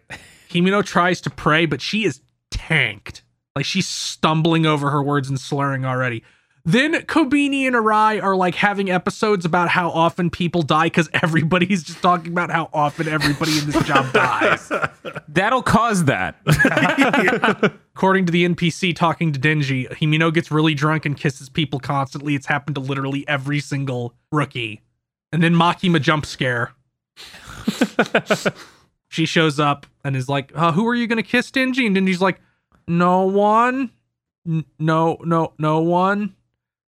Himino 0.48 0.84
tries 0.84 1.20
to 1.22 1.30
pray, 1.30 1.66
but 1.66 1.82
she 1.82 2.04
is 2.04 2.20
tanked. 2.50 3.22
Like 3.54 3.66
she's 3.66 3.86
stumbling 3.86 4.64
over 4.64 4.90
her 4.90 5.02
words 5.02 5.28
and 5.28 5.38
slurring 5.38 5.84
already. 5.84 6.24
Then 6.64 6.94
Kobeni 6.94 7.66
and 7.66 7.74
Arai 7.74 8.22
are 8.22 8.36
like 8.36 8.54
having 8.54 8.88
episodes 8.88 9.44
about 9.44 9.68
how 9.68 9.90
often 9.90 10.30
people 10.30 10.62
die 10.62 10.86
because 10.86 11.10
everybody's 11.22 11.82
just 11.82 12.00
talking 12.00 12.32
about 12.32 12.50
how 12.50 12.70
often 12.72 13.08
everybody 13.08 13.58
in 13.58 13.70
this 13.70 13.84
job 13.84 14.10
dies. 14.12 14.72
That'll 15.28 15.62
cause 15.62 16.04
that. 16.04 16.36
According 17.94 18.26
to 18.26 18.32
the 18.32 18.48
NPC 18.48 18.96
talking 18.96 19.32
to 19.32 19.38
Denji, 19.40 19.88
Himino 19.90 20.32
gets 20.32 20.50
really 20.50 20.74
drunk 20.74 21.04
and 21.04 21.16
kisses 21.16 21.50
people 21.50 21.78
constantly. 21.78 22.34
It's 22.34 22.46
happened 22.46 22.76
to 22.76 22.80
literally 22.80 23.26
every 23.28 23.60
single 23.60 24.14
rookie. 24.30 24.80
And 25.30 25.42
then 25.42 25.54
Makima 25.54 26.00
jump 26.00 26.24
scare. 26.24 26.72
she 29.08 29.26
shows 29.26 29.60
up 29.60 29.86
and 30.04 30.16
is 30.16 30.28
like, 30.28 30.52
uh, 30.54 30.72
"Who 30.72 30.88
are 30.88 30.94
you 30.94 31.06
gonna 31.06 31.22
kiss, 31.22 31.50
Denji?" 31.50 31.86
And 31.86 31.96
Denji's 31.96 32.20
like, 32.20 32.40
"No 32.88 33.22
one, 33.26 33.90
N- 34.46 34.64
no, 34.78 35.18
no, 35.24 35.52
no 35.58 35.80
one." 35.80 36.34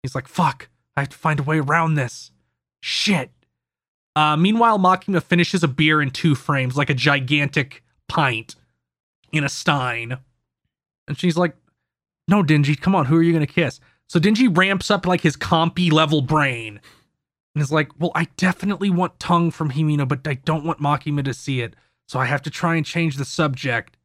He's 0.02 0.14
like, 0.14 0.28
"Fuck! 0.28 0.68
I 0.96 1.00
have 1.00 1.08
to 1.10 1.18
find 1.18 1.40
a 1.40 1.44
way 1.44 1.58
around 1.58 1.94
this." 1.94 2.30
Shit. 2.80 3.30
Uh, 4.14 4.36
meanwhile, 4.36 4.78
Makima 4.78 5.22
finishes 5.22 5.62
a 5.64 5.68
beer 5.68 6.00
in 6.00 6.10
two 6.10 6.34
frames, 6.34 6.76
like 6.76 6.90
a 6.90 6.94
gigantic 6.94 7.82
pint 8.08 8.54
in 9.32 9.42
a 9.42 9.48
stein. 9.48 10.18
And 11.08 11.18
she's 11.18 11.36
like, 11.36 11.54
No, 12.28 12.42
Dingy, 12.42 12.74
come 12.74 12.94
on, 12.94 13.06
who 13.06 13.16
are 13.16 13.22
you 13.22 13.32
gonna 13.32 13.46
kiss? 13.46 13.80
So 14.08 14.18
Dingy 14.18 14.48
ramps 14.48 14.90
up 14.90 15.06
like 15.06 15.22
his 15.22 15.36
compy 15.36 15.90
level 15.90 16.22
brain 16.22 16.80
and 17.54 17.62
is 17.62 17.72
like, 17.72 17.90
Well, 17.98 18.12
I 18.14 18.28
definitely 18.36 18.90
want 18.90 19.18
tongue 19.20 19.50
from 19.50 19.72
Himino, 19.72 20.06
but 20.06 20.26
I 20.26 20.34
don't 20.34 20.64
want 20.64 20.80
Makima 20.80 21.24
to 21.24 21.34
see 21.34 21.60
it. 21.60 21.74
So 22.08 22.18
I 22.18 22.26
have 22.26 22.42
to 22.42 22.50
try 22.50 22.76
and 22.76 22.84
change 22.84 23.16
the 23.16 23.24
subject. 23.24 23.96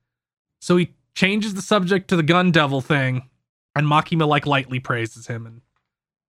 So 0.61 0.77
he 0.77 0.93
changes 1.15 1.53
the 1.53 1.61
subject 1.61 2.07
to 2.09 2.15
the 2.15 2.23
gun 2.23 2.51
devil 2.51 2.79
thing, 2.81 3.29
and 3.75 3.87
Makima 3.87 4.27
like 4.27 4.45
lightly 4.45 4.79
praises 4.79 5.27
him 5.27 5.45
and 5.45 5.61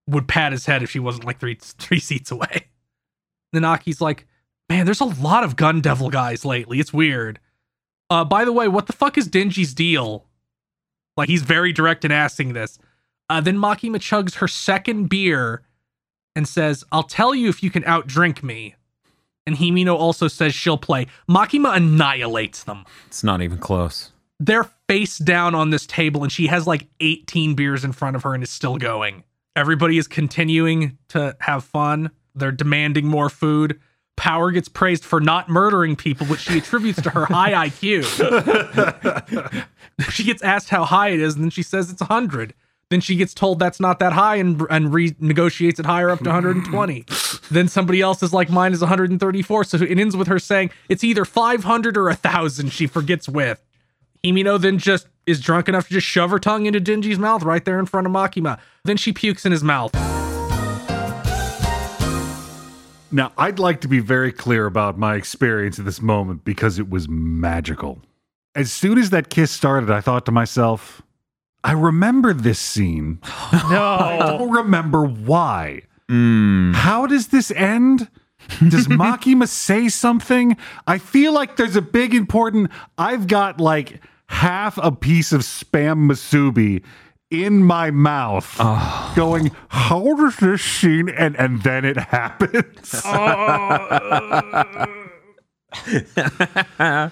would 0.06 0.26
pat 0.26 0.52
his 0.52 0.66
head 0.66 0.82
if 0.82 0.90
she 0.90 0.98
wasn't 0.98 1.24
like 1.24 1.38
three 1.38 1.56
three 1.60 2.00
seats 2.00 2.30
away. 2.30 2.68
Then 3.52 3.64
Aki's 3.64 4.00
like, 4.00 4.26
Man, 4.68 4.84
there's 4.84 5.00
a 5.00 5.04
lot 5.04 5.44
of 5.44 5.56
gun 5.56 5.80
devil 5.80 6.10
guys 6.10 6.44
lately. 6.44 6.78
It's 6.78 6.92
weird. 6.92 7.40
Uh, 8.10 8.24
by 8.24 8.44
the 8.44 8.52
way, 8.52 8.68
what 8.68 8.86
the 8.86 8.92
fuck 8.92 9.16
is 9.16 9.26
Dingy's 9.26 9.72
deal? 9.74 10.26
Like 11.18 11.28
he's 11.28 11.42
very 11.42 11.72
direct 11.72 12.04
in 12.04 12.12
asking 12.12 12.54
this. 12.54 12.78
Uh, 13.28 13.42
then 13.42 13.58
Makima 13.58 13.96
chugs 13.96 14.36
her 14.36 14.48
second 14.48 15.08
beer 15.10 15.62
and 16.34 16.48
says, 16.48 16.84
"I'll 16.90 17.02
tell 17.02 17.34
you 17.34 17.48
if 17.48 17.62
you 17.62 17.70
can 17.70 17.82
outdrink 17.82 18.42
me." 18.42 18.76
And 19.44 19.56
Himino 19.56 19.96
also 19.96 20.28
says 20.28 20.54
she'll 20.54 20.78
play. 20.78 21.06
Makima 21.28 21.76
annihilates 21.76 22.64
them. 22.64 22.84
It's 23.06 23.24
not 23.24 23.42
even 23.42 23.58
close. 23.58 24.12
They're 24.38 24.70
face 24.88 25.18
down 25.18 25.54
on 25.54 25.70
this 25.70 25.86
table, 25.86 26.22
and 26.22 26.30
she 26.30 26.46
has 26.46 26.66
like 26.66 26.86
18 27.00 27.54
beers 27.54 27.84
in 27.84 27.92
front 27.92 28.14
of 28.14 28.22
her 28.22 28.34
and 28.34 28.42
is 28.42 28.50
still 28.50 28.76
going. 28.76 29.24
Everybody 29.56 29.98
is 29.98 30.06
continuing 30.06 30.98
to 31.08 31.36
have 31.40 31.64
fun. 31.64 32.10
They're 32.36 32.52
demanding 32.52 33.06
more 33.06 33.28
food. 33.28 33.80
Power 34.18 34.50
gets 34.50 34.68
praised 34.68 35.04
for 35.04 35.20
not 35.20 35.48
murdering 35.48 35.94
people, 35.94 36.26
which 36.26 36.40
she 36.40 36.58
attributes 36.58 37.00
to 37.02 37.10
her 37.10 37.26
high 37.26 37.68
IQ. 37.68 38.02
she 40.10 40.24
gets 40.24 40.42
asked 40.42 40.70
how 40.70 40.84
high 40.84 41.10
it 41.10 41.20
is, 41.20 41.36
and 41.36 41.44
then 41.44 41.50
she 41.50 41.62
says 41.62 41.88
it's 41.88 42.00
100. 42.00 42.52
Then 42.90 43.00
she 43.00 43.14
gets 43.14 43.32
told 43.32 43.60
that's 43.60 43.78
not 43.78 44.00
that 44.00 44.12
high 44.14 44.36
and 44.36 44.60
and 44.70 44.88
renegotiates 44.88 45.78
it 45.78 45.86
higher 45.86 46.10
up 46.10 46.18
to 46.20 46.30
120. 46.30 47.04
then 47.50 47.68
somebody 47.68 48.00
else 48.00 48.20
is 48.20 48.32
like, 48.32 48.50
mine 48.50 48.72
is 48.72 48.80
134. 48.80 49.64
So 49.64 49.76
it 49.76 49.98
ends 49.98 50.16
with 50.16 50.26
her 50.26 50.40
saying 50.40 50.70
it's 50.88 51.04
either 51.04 51.24
500 51.24 51.96
or 51.96 52.04
1,000. 52.06 52.72
She 52.72 52.88
forgets 52.88 53.28
with. 53.28 53.64
Himino 54.24 54.60
then 54.60 54.78
just 54.78 55.06
is 55.26 55.40
drunk 55.40 55.68
enough 55.68 55.86
to 55.86 55.94
just 55.94 56.08
shove 56.08 56.30
her 56.30 56.40
tongue 56.40 56.66
into 56.66 56.80
Dingy's 56.80 57.20
mouth 57.20 57.44
right 57.44 57.64
there 57.64 57.78
in 57.78 57.86
front 57.86 58.08
of 58.08 58.12
Makima. 58.12 58.58
Then 58.82 58.96
she 58.96 59.12
pukes 59.12 59.46
in 59.46 59.52
his 59.52 59.62
mouth. 59.62 59.94
Now, 63.10 63.32
I'd 63.38 63.58
like 63.58 63.80
to 63.82 63.88
be 63.88 64.00
very 64.00 64.32
clear 64.32 64.66
about 64.66 64.98
my 64.98 65.14
experience 65.14 65.78
at 65.78 65.84
this 65.84 66.02
moment 66.02 66.44
because 66.44 66.78
it 66.78 66.90
was 66.90 67.08
magical. 67.08 68.00
As 68.54 68.72
soon 68.72 68.98
as 68.98 69.10
that 69.10 69.30
kiss 69.30 69.50
started, 69.50 69.90
I 69.90 70.00
thought 70.00 70.26
to 70.26 70.32
myself, 70.32 71.02
I 71.64 71.72
remember 71.72 72.32
this 72.32 72.58
scene. 72.58 73.20
No. 73.70 73.82
I 73.82 74.18
don't 74.18 74.50
remember 74.50 75.04
why. 75.04 75.82
Mm. 76.10 76.74
How 76.74 77.06
does 77.06 77.28
this 77.28 77.50
end? 77.50 78.08
Does 78.68 78.86
Makima 78.88 79.48
say 79.48 79.88
something? 79.88 80.56
I 80.86 80.98
feel 80.98 81.32
like 81.32 81.56
there's 81.56 81.76
a 81.76 81.82
big 81.82 82.14
important. 82.14 82.70
I've 82.96 83.26
got 83.26 83.60
like 83.60 84.00
half 84.28 84.78
a 84.78 84.92
piece 84.92 85.32
of 85.32 85.42
spam 85.42 86.10
musubi 86.10 86.82
in 87.30 87.62
my 87.62 87.90
mouth, 87.90 88.56
going, 89.14 89.50
"How 89.68 90.14
does 90.16 90.36
this 90.36 90.62
scene?" 90.62 91.08
And 91.08 91.36
and 91.36 91.62
then 91.62 91.84
it 91.84 91.96
happens. 91.96 93.02
and 96.78 97.10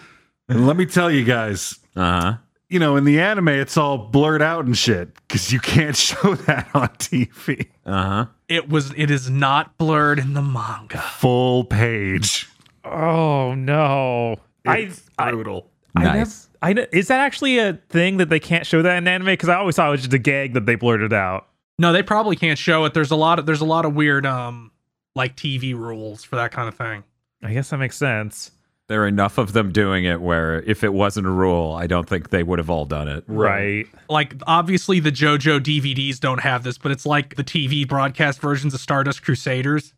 let 0.49 0.76
me 0.76 0.87
tell 0.87 1.11
you 1.11 1.25
guys, 1.25 1.78
Uh 1.94 2.20
huh. 2.20 2.35
you 2.68 2.78
know, 2.78 2.96
in 2.96 3.04
the 3.04 3.20
anime, 3.20 3.49
it's 3.49 3.76
all 3.76 3.99
blurred 3.99 4.42
out 4.42 4.64
and 4.64 4.76
shit 4.76 5.14
because 5.14 5.52
you 5.52 5.61
can't 5.61 5.96
show 6.08 6.35
that 6.35 6.68
on 6.75 6.88
TV. 6.96 7.66
Uh 7.85 8.02
huh. 8.02 8.26
It 8.49 8.68
was. 8.68 8.92
It 8.96 9.11
is 9.11 9.28
not 9.30 9.76
blurred 9.78 10.18
in 10.18 10.35
the 10.35 10.42
manga. 10.42 10.99
Full 10.99 11.64
page. 11.64 12.49
Oh 12.85 13.54
no. 13.54 14.37
I, 14.66 14.78
It's 14.78 15.02
I, 15.18 15.30
brutal. 15.30 15.70
I 15.94 16.02
nev- 16.04 16.14
Nice. 16.14 16.49
I 16.55 16.55
ne- 16.73 16.87
is 16.92 17.08
that 17.08 17.20
actually 17.20 17.58
a 17.58 17.75
thing 17.88 18.16
that 18.18 18.28
they 18.28 18.40
can't 18.40 18.66
show 18.66 18.82
that 18.82 18.96
in 18.96 19.08
anime? 19.08 19.26
Because 19.26 19.49
I 19.49 19.56
always 19.56 19.76
thought 19.76 19.88
it 19.88 19.92
was 19.92 20.00
just 20.02 20.12
a 20.14 20.18
gag 20.18 20.54
that 20.54 20.66
they 20.66 20.75
blurted 20.75 21.12
out. 21.12 21.49
No, 21.78 21.92
they 21.92 22.02
probably 22.02 22.37
can't 22.37 22.58
show 22.58 22.85
it. 22.87 22.94
There's 22.94 23.11
a 23.11 23.16
lot 23.16 23.38
of. 23.38 23.46
There's 23.46 23.61
a 23.61 23.66
lot 23.66 23.85
of 23.85 23.94
weird 23.94 24.25
um 24.25 24.70
like 25.14 25.37
TV 25.37 25.75
rules 25.75 26.25
for 26.25 26.37
that 26.37 26.52
kind 26.52 26.68
of 26.68 26.75
thing. 26.75 27.04
I 27.42 27.52
guess 27.52 27.70
that 27.70 27.78
makes 27.78 27.96
sense. 27.96 28.50
There 28.88 29.02
are 29.02 29.08
enough 29.08 29.37
of 29.38 29.52
them 29.52 29.73
doing 29.73 30.04
it 30.04 30.20
where 30.20 30.62
if 30.62 30.85
it 30.85 30.92
wasn't 30.92 31.26
a 31.26 31.30
rule, 31.30 31.73
I 31.73 31.88
don't 31.88 32.08
think 32.08 32.30
they 32.30 32.44
would 32.44 32.61
have 32.61 32.70
all 32.70 32.85
done 32.85 33.08
it. 33.08 33.25
Right. 33.26 33.87
like 34.08 34.35
obviously 34.46 35.00
the 35.00 35.11
JoJo 35.11 35.58
DVDs 35.61 36.20
don't 36.20 36.40
have 36.40 36.62
this, 36.62 36.78
but 36.78 36.92
it's 36.92 37.04
like 37.04 37.35
the 37.35 37.42
TV 37.42 37.87
broadcast 37.87 38.40
versions 38.40 38.75
of 38.75 38.80
Stardust 38.80 39.25
Crusaders, 39.25 39.92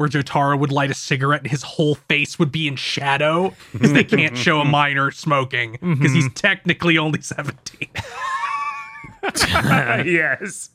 where 0.00 0.08
Jotaro 0.08 0.58
would 0.58 0.72
light 0.72 0.90
a 0.90 0.94
cigarette 0.94 1.42
and 1.42 1.50
his 1.50 1.62
whole 1.62 1.94
face 1.94 2.38
would 2.38 2.50
be 2.50 2.66
in 2.66 2.74
shadow 2.74 3.54
because 3.70 3.92
they 3.92 4.02
can't 4.02 4.34
show 4.34 4.58
a 4.60 4.64
minor 4.64 5.10
smoking 5.10 5.72
because 5.72 5.88
mm-hmm. 5.90 6.14
he's 6.14 6.32
technically 6.32 6.96
only 6.96 7.20
17. 7.20 7.86
yes. 10.06 10.70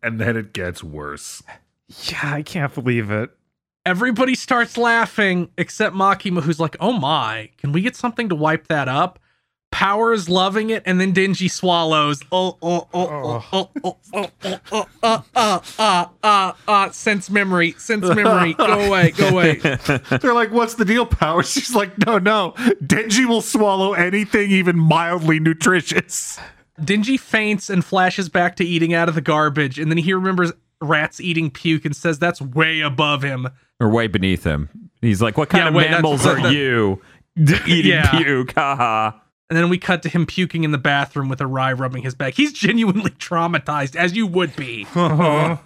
And 0.00 0.20
then 0.20 0.36
it 0.36 0.52
gets 0.52 0.84
worse. 0.84 1.42
Yeah, 2.04 2.20
I 2.22 2.42
can't 2.42 2.72
believe 2.72 3.10
it. 3.10 3.30
Everybody 3.84 4.36
starts 4.36 4.78
laughing 4.78 5.48
except 5.58 5.96
Makima, 5.96 6.40
who's 6.40 6.60
like, 6.60 6.76
"Oh 6.78 6.92
my, 6.92 7.50
can 7.58 7.72
we 7.72 7.80
get 7.80 7.96
something 7.96 8.28
to 8.28 8.36
wipe 8.36 8.68
that 8.68 8.88
up?" 8.88 9.18
Power's 9.74 10.28
loving 10.28 10.70
it, 10.70 10.84
and 10.86 11.00
then 11.00 11.10
Dingy 11.10 11.48
swallows. 11.48 12.22
Oh, 12.30 12.56
oh, 12.62 12.86
oh, 12.94 13.44
oh, 13.52 13.70
oh, 13.82 13.98
oh, 14.14 14.30
oh, 14.44 14.60
oh, 14.70 14.86
uh, 15.02 15.22
uh, 15.34 15.60
uh, 15.80 16.06
uh, 16.22 16.52
uh, 16.68 16.90
sense 16.92 17.28
memory, 17.28 17.72
sense 17.72 18.06
memory. 18.06 18.54
Go 18.54 18.86
away, 18.86 19.10
go 19.10 19.30
away. 19.30 19.54
They're 19.54 20.32
like, 20.32 20.52
what's 20.52 20.74
the 20.74 20.84
deal, 20.84 21.04
Power? 21.04 21.42
She's 21.42 21.74
like, 21.74 21.98
no, 22.06 22.18
no. 22.18 22.52
Denji 22.84 23.26
will 23.26 23.40
swallow 23.40 23.94
anything 23.94 24.52
even 24.52 24.78
mildly 24.78 25.40
nutritious. 25.40 26.38
Dingy 26.82 27.16
faints 27.16 27.68
and 27.68 27.84
flashes 27.84 28.28
back 28.28 28.54
to 28.56 28.64
eating 28.64 28.94
out 28.94 29.08
of 29.08 29.16
the 29.16 29.20
garbage, 29.20 29.80
and 29.80 29.90
then 29.90 29.98
he 29.98 30.14
remembers 30.14 30.52
rats 30.80 31.20
eating 31.20 31.50
puke 31.50 31.84
and 31.84 31.96
says 31.96 32.20
that's 32.20 32.40
way 32.40 32.80
above 32.80 33.22
him. 33.22 33.48
Or 33.80 33.88
way 33.90 34.06
beneath 34.06 34.44
him. 34.44 34.68
He's 35.00 35.20
like, 35.20 35.36
what 35.36 35.48
kind 35.48 35.64
yeah, 35.64 35.68
of 35.70 35.74
wait, 35.74 35.90
mammals 35.90 36.24
are 36.24 36.40
that, 36.40 36.52
you? 36.52 37.02
eating 37.36 37.90
yeah. 37.90 38.22
puke? 38.22 38.52
Haha. 38.54 39.18
And 39.54 39.62
then 39.62 39.70
we 39.70 39.78
cut 39.78 40.02
to 40.02 40.08
him 40.08 40.26
puking 40.26 40.64
in 40.64 40.72
the 40.72 40.78
bathroom 40.78 41.28
with 41.28 41.38
Arai 41.38 41.78
rubbing 41.78 42.02
his 42.02 42.12
back. 42.12 42.34
He's 42.34 42.52
genuinely 42.52 43.10
traumatized, 43.12 43.94
as 43.94 44.16
you 44.16 44.26
would 44.26 44.56
be. 44.56 44.84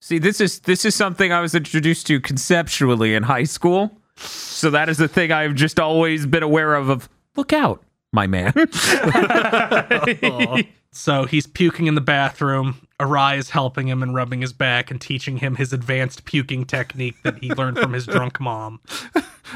See, 0.00 0.18
this 0.18 0.40
is 0.40 0.58
this 0.60 0.84
is 0.84 0.96
something 0.96 1.32
I 1.32 1.40
was 1.40 1.54
introduced 1.54 2.08
to 2.08 2.20
conceptually 2.20 3.14
in 3.14 3.22
high 3.22 3.44
school. 3.44 3.96
So 4.16 4.70
that 4.70 4.88
is 4.88 4.98
the 4.98 5.06
thing 5.06 5.30
I've 5.30 5.54
just 5.54 5.78
always 5.78 6.26
been 6.26 6.42
aware 6.42 6.74
of 6.74 6.88
of 6.88 7.08
look 7.36 7.52
out, 7.52 7.80
my 8.12 8.26
man. 8.26 8.52
So 10.90 11.24
he's 11.24 11.46
puking 11.46 11.86
in 11.86 11.94
the 11.94 12.00
bathroom. 12.00 12.86
Arai 12.98 13.38
is 13.38 13.50
helping 13.50 13.88
him 13.88 14.02
and 14.02 14.14
rubbing 14.14 14.40
his 14.40 14.52
back 14.52 14.90
and 14.90 15.00
teaching 15.00 15.36
him 15.36 15.56
his 15.56 15.72
advanced 15.72 16.24
puking 16.24 16.64
technique 16.64 17.16
that 17.22 17.38
he 17.38 17.52
learned 17.54 17.78
from 17.78 17.92
his 17.92 18.06
drunk 18.06 18.40
mom. 18.40 18.80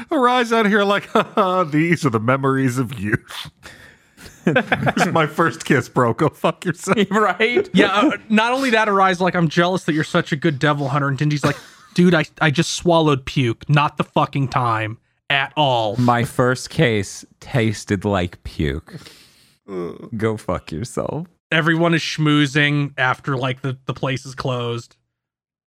Arai's 0.09 0.53
out 0.53 0.67
here 0.67 0.83
like, 0.83 1.07
Haha, 1.07 1.63
"These 1.63 2.05
are 2.05 2.09
the 2.09 2.19
memories 2.19 2.77
of 2.77 2.99
youth." 2.99 3.51
It 4.45 4.95
was 4.95 5.07
my 5.07 5.27
first 5.27 5.65
kiss, 5.65 5.89
bro. 5.89 6.13
Go 6.13 6.29
fuck 6.29 6.65
yourself. 6.65 6.97
right? 7.11 7.69
Yeah, 7.73 7.87
uh, 7.87 8.17
not 8.29 8.53
only 8.53 8.69
that, 8.71 8.87
Arai's 8.87 9.21
like, 9.21 9.35
I'm 9.35 9.47
jealous 9.47 9.85
that 9.85 9.93
you're 9.93 10.03
such 10.03 10.31
a 10.31 10.35
good 10.35 10.59
devil 10.59 10.89
hunter. 10.89 11.07
And 11.07 11.17
Dingy's 11.17 11.43
like, 11.43 11.57
dude, 11.93 12.13
I, 12.13 12.25
I 12.41 12.51
just 12.51 12.71
swallowed 12.71 13.25
puke. 13.25 13.67
Not 13.69 13.97
the 13.97 14.03
fucking 14.03 14.49
time 14.49 14.97
at 15.29 15.53
all. 15.55 15.95
My 15.97 16.23
first 16.23 16.69
case 16.69 17.25
tasted 17.39 18.05
like 18.05 18.43
puke. 18.43 18.93
Go 20.17 20.37
fuck 20.37 20.71
yourself. 20.71 21.27
Everyone 21.51 21.93
is 21.93 22.01
schmoozing 22.01 22.93
after 22.97 23.37
like 23.37 23.61
the, 23.61 23.77
the 23.85 23.93
place 23.93 24.25
is 24.25 24.35
closed. 24.35 24.97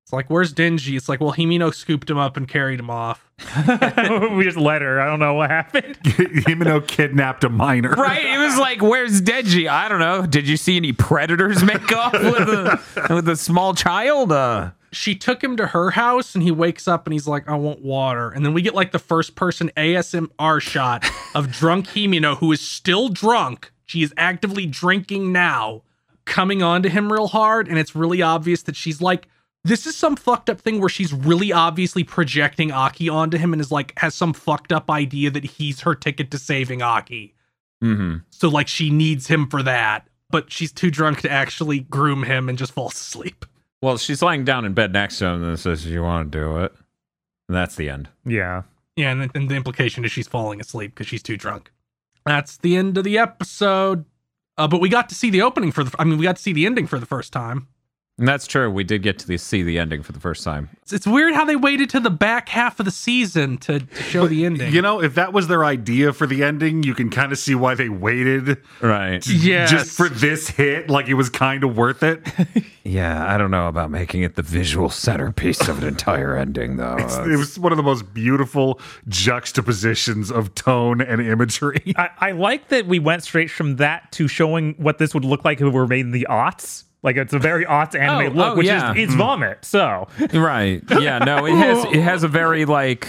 It's 0.06 0.12
like, 0.12 0.30
where's 0.30 0.54
Denji? 0.54 0.96
It's 0.96 1.08
like, 1.08 1.20
well, 1.20 1.32
Himino 1.32 1.74
scooped 1.74 2.08
him 2.08 2.16
up 2.16 2.36
and 2.36 2.46
carried 2.46 2.78
him 2.78 2.90
off. 2.90 3.28
we 4.36 4.44
just 4.44 4.56
let 4.56 4.80
her. 4.80 5.00
I 5.00 5.06
don't 5.06 5.18
know 5.18 5.34
what 5.34 5.50
happened. 5.50 5.98
Himino 6.04 6.86
kidnapped 6.86 7.42
a 7.42 7.48
minor. 7.48 7.90
Right? 7.90 8.24
It 8.24 8.38
was 8.38 8.56
like, 8.56 8.80
where's 8.80 9.20
Denji? 9.20 9.68
I 9.68 9.88
don't 9.88 9.98
know. 9.98 10.24
Did 10.24 10.46
you 10.46 10.56
see 10.56 10.76
any 10.76 10.92
predators 10.92 11.64
make 11.64 11.90
off 11.90 12.12
with 12.12 12.48
a 12.48 12.80
with 13.16 13.28
a 13.28 13.34
small 13.34 13.74
child? 13.74 14.30
Uh 14.30 14.70
she 14.92 15.16
took 15.16 15.42
him 15.42 15.56
to 15.56 15.66
her 15.66 15.90
house 15.90 16.36
and 16.36 16.44
he 16.44 16.52
wakes 16.52 16.86
up 16.86 17.04
and 17.04 17.12
he's 17.12 17.26
like, 17.26 17.48
I 17.48 17.56
want 17.56 17.82
water. 17.82 18.30
And 18.30 18.46
then 18.46 18.54
we 18.54 18.62
get 18.62 18.76
like 18.76 18.92
the 18.92 19.00
first 19.00 19.34
person 19.34 19.72
ASMR 19.76 20.62
shot 20.62 21.04
of 21.34 21.50
drunk 21.50 21.88
Himino, 21.88 22.36
who 22.36 22.52
is 22.52 22.60
still 22.60 23.08
drunk. 23.08 23.72
She 23.86 24.04
is 24.04 24.14
actively 24.16 24.66
drinking 24.66 25.32
now, 25.32 25.82
coming 26.26 26.62
on 26.62 26.84
to 26.84 26.88
him 26.88 27.12
real 27.12 27.26
hard. 27.26 27.66
And 27.66 27.76
it's 27.76 27.96
really 27.96 28.22
obvious 28.22 28.62
that 28.62 28.76
she's 28.76 29.02
like, 29.02 29.26
this 29.66 29.86
is 29.86 29.96
some 29.96 30.16
fucked 30.16 30.50
up 30.50 30.60
thing 30.60 30.80
where 30.80 30.88
she's 30.88 31.12
really 31.12 31.52
obviously 31.52 32.04
projecting 32.04 32.72
Aki 32.72 33.08
onto 33.08 33.36
him 33.36 33.52
and 33.52 33.60
is 33.60 33.72
like, 33.72 33.98
has 33.98 34.14
some 34.14 34.32
fucked 34.32 34.72
up 34.72 34.90
idea 34.90 35.30
that 35.30 35.44
he's 35.44 35.80
her 35.80 35.94
ticket 35.94 36.30
to 36.30 36.38
saving 36.38 36.82
Aki. 36.82 37.34
mm-hmm. 37.82 38.18
So 38.30 38.48
like 38.48 38.68
she 38.68 38.90
needs 38.90 39.26
him 39.26 39.48
for 39.48 39.62
that. 39.62 40.08
But 40.28 40.50
she's 40.50 40.72
too 40.72 40.90
drunk 40.90 41.20
to 41.20 41.30
actually 41.30 41.80
groom 41.80 42.24
him 42.24 42.48
and 42.48 42.58
just 42.58 42.72
falls 42.72 42.94
asleep. 42.94 43.46
Well, 43.80 43.96
she's 43.96 44.22
lying 44.22 44.44
down 44.44 44.64
in 44.64 44.74
bed 44.74 44.92
next 44.92 45.18
to 45.18 45.26
him 45.26 45.44
and 45.44 45.58
says, 45.58 45.86
You 45.86 46.02
want 46.02 46.32
to 46.32 46.38
do 46.38 46.56
it? 46.64 46.72
And 47.48 47.56
that's 47.56 47.76
the 47.76 47.88
end. 47.88 48.08
Yeah. 48.24 48.62
Yeah, 48.96 49.12
and 49.12 49.22
the, 49.22 49.30
and 49.34 49.48
the 49.48 49.54
implication 49.54 50.04
is 50.04 50.10
she's 50.10 50.26
falling 50.26 50.60
asleep 50.60 50.94
because 50.94 51.06
she's 51.06 51.22
too 51.22 51.36
drunk. 51.36 51.70
That's 52.24 52.56
the 52.56 52.76
end 52.76 52.98
of 52.98 53.04
the 53.04 53.18
episode. 53.18 54.04
Uh, 54.58 54.66
but 54.66 54.80
we 54.80 54.88
got 54.88 55.08
to 55.10 55.14
see 55.14 55.30
the 55.30 55.42
opening 55.42 55.70
for 55.70 55.84
the. 55.84 55.94
I 55.98 56.04
mean, 56.04 56.18
we 56.18 56.24
got 56.24 56.36
to 56.36 56.42
see 56.42 56.52
the 56.52 56.66
ending 56.66 56.86
for 56.86 56.98
the 56.98 57.06
first 57.06 57.32
time. 57.32 57.68
And 58.18 58.26
that's 58.26 58.46
true. 58.46 58.70
We 58.70 58.82
did 58.82 59.02
get 59.02 59.18
to 59.18 59.26
the, 59.26 59.36
see 59.36 59.62
the 59.62 59.78
ending 59.78 60.02
for 60.02 60.12
the 60.12 60.20
first 60.20 60.42
time. 60.42 60.70
It's, 60.80 60.92
it's 60.94 61.06
weird 61.06 61.34
how 61.34 61.44
they 61.44 61.54
waited 61.56 61.90
to 61.90 62.00
the 62.00 62.08
back 62.08 62.48
half 62.48 62.80
of 62.80 62.86
the 62.86 62.90
season 62.90 63.58
to, 63.58 63.80
to 63.80 64.02
show 64.04 64.26
the 64.26 64.46
ending. 64.46 64.72
You 64.72 64.80
know, 64.80 65.02
if 65.02 65.14
that 65.16 65.34
was 65.34 65.48
their 65.48 65.66
idea 65.66 66.14
for 66.14 66.26
the 66.26 66.42
ending, 66.42 66.82
you 66.82 66.94
can 66.94 67.10
kind 67.10 67.30
of 67.30 67.38
see 67.38 67.54
why 67.54 67.74
they 67.74 67.90
waited 67.90 68.56
Right. 68.80 69.26
Yeah. 69.26 69.66
just 69.66 69.94
for 69.94 70.08
this 70.08 70.48
hit. 70.48 70.88
Like 70.88 71.08
it 71.08 71.14
was 71.14 71.28
kind 71.28 71.62
of 71.62 71.76
worth 71.76 72.02
it. 72.02 72.26
Yeah, 72.86 73.26
I 73.26 73.36
don't 73.36 73.50
know 73.50 73.66
about 73.66 73.90
making 73.90 74.22
it 74.22 74.36
the 74.36 74.42
visual 74.42 74.90
centerpiece 74.90 75.66
of 75.66 75.82
an 75.82 75.88
entire 75.88 76.36
ending, 76.36 76.76
though. 76.76 76.96
it 76.96 77.36
was 77.36 77.58
one 77.58 77.72
of 77.72 77.76
the 77.76 77.82
most 77.82 78.14
beautiful 78.14 78.78
juxtapositions 79.08 80.30
of 80.30 80.54
tone 80.54 81.00
and 81.00 81.20
imagery. 81.20 81.82
I, 81.96 82.10
I 82.18 82.30
like 82.30 82.68
that 82.68 82.86
we 82.86 82.98
went 82.98 83.24
straight 83.24 83.50
from 83.50 83.76
that 83.76 84.12
to 84.12 84.28
showing 84.28 84.74
what 84.74 84.98
this 84.98 85.14
would 85.14 85.24
look 85.24 85.44
like 85.44 85.60
if 85.60 85.66
it 85.66 85.70
were 85.70 85.86
made 85.86 86.00
in 86.00 86.12
the 86.12 86.26
aughts. 86.30 86.84
Like 87.06 87.16
it's 87.16 87.32
a 87.32 87.38
very 87.38 87.64
aughts 87.64 87.94
anime 87.98 88.32
Oh, 88.32 88.34
look, 88.36 88.52
oh, 88.52 88.56
which 88.56 88.66
yeah. 88.66 88.92
is 88.92 89.04
it's 89.04 89.14
vomit. 89.14 89.64
So 89.64 90.08
right. 90.34 90.82
Yeah, 90.90 91.18
no, 91.18 91.46
it 91.46 91.54
has 91.54 91.84
it 91.84 92.02
has 92.02 92.24
a 92.24 92.28
very 92.28 92.64
like 92.64 93.06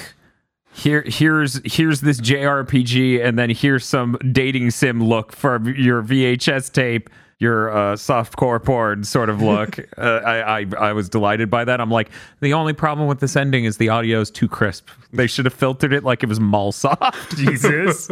here 0.71 1.03
here's 1.07 1.59
here's 1.65 2.01
this 2.01 2.21
JRPG 2.21 3.25
and 3.25 3.39
then 3.39 3.49
here's 3.49 3.83
some 3.83 4.15
dating 4.31 4.69
sim 4.69 5.03
look 5.03 5.31
for 5.33 5.67
your 5.71 6.03
VHS 6.03 6.71
tape. 6.71 7.09
Your 7.39 7.69
uh, 7.69 7.93
softcore 7.95 8.63
porn 8.63 9.03
sort 9.03 9.29
of 9.29 9.41
look. 9.41 9.77
uh, 9.97 10.01
I, 10.01 10.61
I 10.61 10.65
I 10.79 10.93
was 10.93 11.07
delighted 11.09 11.49
by 11.49 11.65
that. 11.65 11.81
I'm 11.81 11.91
like, 11.91 12.09
the 12.39 12.53
only 12.53 12.73
problem 12.73 13.07
with 13.07 13.19
this 13.19 13.35
ending 13.35 13.65
is 13.65 13.77
the 13.77 13.89
audio 13.89 14.21
is 14.21 14.29
too 14.31 14.47
crisp. 14.47 14.89
They 15.13 15.27
should 15.27 15.45
have 15.45 15.53
filtered 15.53 15.93
it 15.93 16.03
like 16.03 16.21
it 16.23 16.29
was 16.29 16.39
mall 16.39 16.71
soft. 16.71 17.35
Jesus. 17.37 18.09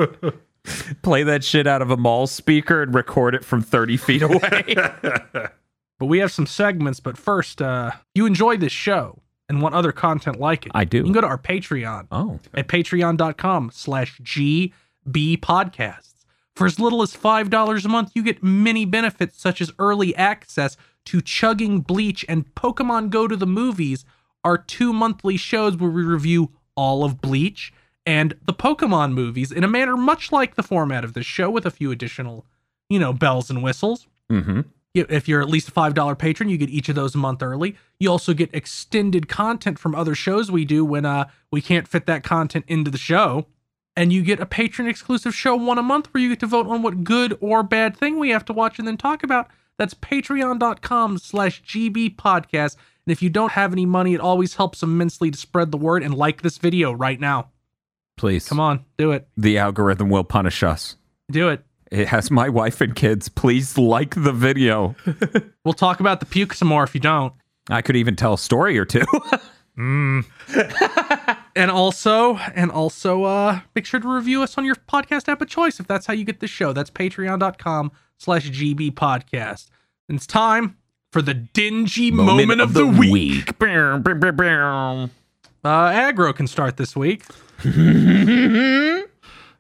Play 1.04 1.24
that 1.24 1.44
shit 1.44 1.68
out 1.68 1.82
of 1.84 1.92
a 1.92 1.98
mall 1.98 2.26
speaker 2.28 2.82
and 2.84 2.94
record 2.94 3.36
it 3.36 3.46
from 3.46 3.62
30 3.62 3.98
feet 3.98 4.22
away. 4.24 4.76
but 6.00 6.08
we 6.08 6.20
have 6.20 6.32
some 6.32 6.46
segments. 6.46 7.00
But 7.00 7.18
first, 7.18 7.62
uh, 7.62 7.92
you 8.14 8.26
enjoy 8.26 8.58
this 8.58 8.72
show 8.72 9.22
and 9.48 9.62
want 9.62 9.76
other 9.76 9.92
content 9.92 10.40
like 10.40 10.66
it. 10.66 10.72
I 10.76 10.86
do. 10.86 10.98
You 10.98 11.04
can 11.04 11.14
go 11.14 11.22
to 11.22 11.28
our 11.28 11.38
Patreon. 11.38 12.08
oh, 12.12 12.40
at 12.54 12.68
patreon.com 12.68 13.72
slash 13.74 14.20
GB 14.22 14.72
podcasts. 15.40 16.14
For 16.56 16.66
as 16.66 16.80
little 16.80 17.02
as 17.02 17.14
$5 17.16 17.86
a 17.86 17.88
month, 17.90 18.12
you 18.16 18.24
get 18.24 18.42
many 18.42 18.86
benefits 18.86 19.38
such 19.40 19.62
as 19.62 19.74
early 19.78 20.16
access 20.16 20.78
to 21.06 21.22
Chugging 21.22 21.82
Bleach 21.82 22.26
and 22.30 22.54
Pokemon 22.56 23.10
Go 23.10 23.28
to 23.28 23.36
the 23.36 23.46
Movies, 23.46 24.06
are 24.44 24.58
two 24.58 24.94
monthly 24.94 25.38
shows 25.38 25.76
where 25.76 25.90
we 25.90 26.04
review 26.04 26.52
all 26.76 27.04
of 27.04 27.20
Bleach 27.20 27.74
and 28.06 28.36
the 28.46 28.54
Pokemon 28.54 29.14
movies 29.14 29.52
in 29.52 29.64
a 29.64 29.68
manner 29.68 29.98
much 29.98 30.32
like 30.32 30.56
the 30.56 30.64
format 30.64 31.04
of 31.04 31.14
this 31.14 31.26
show 31.26 31.50
with 31.50 31.66
a 31.66 31.72
few 31.72 31.92
additional, 31.92 32.46
you 32.88 33.00
know, 33.00 33.12
bells 33.12 33.50
and 33.50 33.64
whistles. 33.64 34.08
Mm-hmm. 34.32 34.62
If 34.96 35.28
you're 35.28 35.42
at 35.42 35.50
least 35.50 35.68
a 35.68 35.72
$5 35.72 36.18
patron, 36.18 36.50
you 36.50 36.58
get 36.58 36.70
each 36.70 36.88
of 36.88 36.96
those 36.96 37.14
a 37.16 37.18
month 37.18 37.44
early. 37.44 37.76
You 38.00 38.10
also 38.10 38.34
get 38.34 38.50
extended 38.54 39.28
content 39.28 39.78
from 39.78 39.94
other 39.94 40.16
shows 40.16 40.50
we 40.50 40.64
do 40.64 40.86
when 40.86 41.06
uh, 41.06 41.28
we 41.52 41.62
can't 41.62 41.88
fit 41.88 42.06
that 42.06 42.24
content 42.24 42.64
into 42.70 42.90
the 42.90 42.98
show. 42.98 43.48
And 43.98 44.14
you 44.14 44.24
get 44.24 44.40
a 44.40 44.46
patron 44.46 44.88
exclusive 44.88 45.36
show 45.36 45.56
one 45.56 45.78
a 45.78 45.84
month 45.84 46.14
where 46.14 46.24
you 46.24 46.30
get 46.30 46.40
to 46.40 46.48
vote 46.48 46.68
on 46.68 46.82
what 46.82 47.04
good 47.04 47.38
or 47.42 47.62
bad 47.62 47.96
thing 47.98 48.18
we 48.18 48.30
have 48.30 48.46
to 48.46 48.54
watch 48.54 48.80
and 48.80 48.88
then 48.88 48.98
talk 48.98 49.22
about. 49.22 49.50
That's 49.78 49.94
patreon.com 49.94 51.18
slash 51.18 51.62
GB 51.64 52.16
podcast. 52.16 52.78
And 53.06 53.12
if 53.12 53.22
you 53.22 53.30
don't 53.30 53.52
have 53.52 53.74
any 53.74 53.86
money, 53.86 54.14
it 54.14 54.22
always 54.22 54.56
helps 54.56 54.82
immensely 54.82 55.30
to 55.30 55.38
spread 55.38 55.72
the 55.72 55.78
word 55.78 56.04
and 56.04 56.14
like 56.14 56.42
this 56.42 56.58
video 56.58 56.94
right 56.94 57.20
now. 57.20 57.52
Please. 58.18 58.48
Come 58.48 58.62
on, 58.62 58.86
do 58.98 59.12
it. 59.12 59.28
The 59.36 59.58
algorithm 59.58 60.10
will 60.10 60.24
punish 60.24 60.64
us. 60.64 60.96
Do 61.30 61.50
it. 61.50 61.65
It 61.92 62.08
has 62.08 62.32
my 62.32 62.50
wife 62.50 62.82
and 62.82 62.96
kids. 62.96 63.30
Please 63.30 63.78
like 63.78 64.16
the 64.16 64.32
video. 64.32 64.96
We'll 65.64 65.74
talk 65.74 66.00
about 66.00 66.20
the 66.20 66.28
puke 66.28 66.54
some 66.54 66.68
more 66.68 66.84
if 66.84 66.94
you 66.94 67.02
don't. 67.02 67.34
I 67.72 67.82
could 67.82 67.96
even 67.96 68.16
tell 68.16 68.36
a 68.36 68.38
story 68.38 68.78
or 68.78 68.86
two. 68.86 69.02
and 71.56 71.70
also 71.70 72.38
and 72.38 72.72
also 72.72 73.24
uh 73.24 73.60
make 73.76 73.86
sure 73.86 74.00
to 74.00 74.08
review 74.08 74.42
us 74.42 74.58
on 74.58 74.64
your 74.64 74.76
podcast 74.76 75.28
app 75.28 75.42
of 75.42 75.50
choice 75.50 75.82
if 75.82 75.88
that's 75.88 76.06
how 76.06 76.14
you 76.14 76.24
get 76.24 76.40
the 76.40 76.48
show 76.48 76.72
that's 76.72 76.90
patreon.com 76.90 77.92
slash 78.18 78.50
gb 78.52 78.92
podcast 78.92 79.68
and 80.08 80.16
it's 80.16 80.26
time 80.26 80.78
for 81.12 81.22
the 81.22 81.34
dingy 81.34 82.10
moment, 82.10 82.62
of, 82.62 82.74
the, 82.74 82.86
week, 82.86 83.58
uh 85.66 85.92
aggro 85.92 86.34
can 86.34 86.48
start 86.48 86.78
this 86.78 86.96
week 86.96 87.26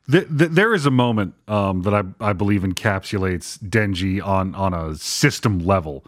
Th- 0.09 0.27
th- 0.27 0.51
there 0.51 0.73
is 0.73 0.85
a 0.85 0.91
moment 0.91 1.33
um, 1.47 1.81
that 1.81 1.93
I, 1.93 2.03
I 2.19 2.33
believe 2.33 2.61
encapsulates 2.61 3.57
Denji 3.57 4.25
on 4.25 4.53
on 4.55 4.73
a 4.73 4.95
system 4.95 5.59
level 5.59 6.05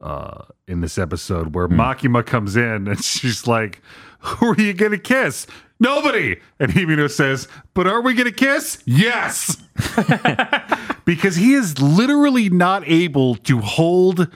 uh, 0.00 0.44
in 0.68 0.80
this 0.80 0.98
episode 0.98 1.54
where 1.54 1.68
Makima 1.68 2.24
comes 2.24 2.56
in 2.56 2.88
and 2.88 3.02
she's 3.04 3.46
like, 3.46 3.80
"Who 4.20 4.46
are 4.50 4.60
you 4.60 4.72
gonna 4.74 4.98
kiss?" 4.98 5.46
Nobody. 5.80 6.40
And 6.60 6.70
Himino 6.70 7.10
says, 7.10 7.48
"But 7.74 7.86
are 7.88 8.00
we 8.00 8.14
gonna 8.14 8.30
kiss?" 8.30 8.82
Yes. 8.84 9.56
because 11.04 11.36
he 11.36 11.54
is 11.54 11.80
literally 11.80 12.48
not 12.48 12.82
able 12.86 13.34
to 13.36 13.58
hold 13.58 14.28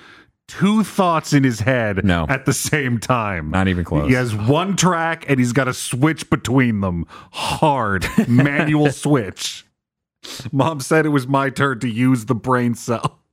two 0.49 0.85
thoughts 0.85 1.33
in 1.33 1.43
his 1.45 1.61
head 1.61 2.05
No. 2.05 2.27
at 2.29 2.45
the 2.47 2.53
same 2.53 2.99
time. 2.99 3.51
Not 3.51 3.69
even 3.69 3.85
close. 3.85 4.09
He 4.09 4.15
has 4.15 4.35
one 4.35 4.77
track 4.77 5.25
and 5.29 5.39
he's 5.39 5.53
got 5.53 5.65
to 5.65 5.75
switch 5.75 6.29
between 6.31 6.81
them. 6.81 7.07
Hard 7.33 8.07
manual 8.29 8.91
switch. 8.93 9.65
Mom 10.53 10.81
said 10.81 11.07
it 11.07 11.11
was 11.11 11.27
my 11.29 11.51
turn 11.51 11.79
to 11.81 11.89
use 11.89 12.25
the 12.27 12.35
brain 12.35 12.75
cell. 12.75 13.19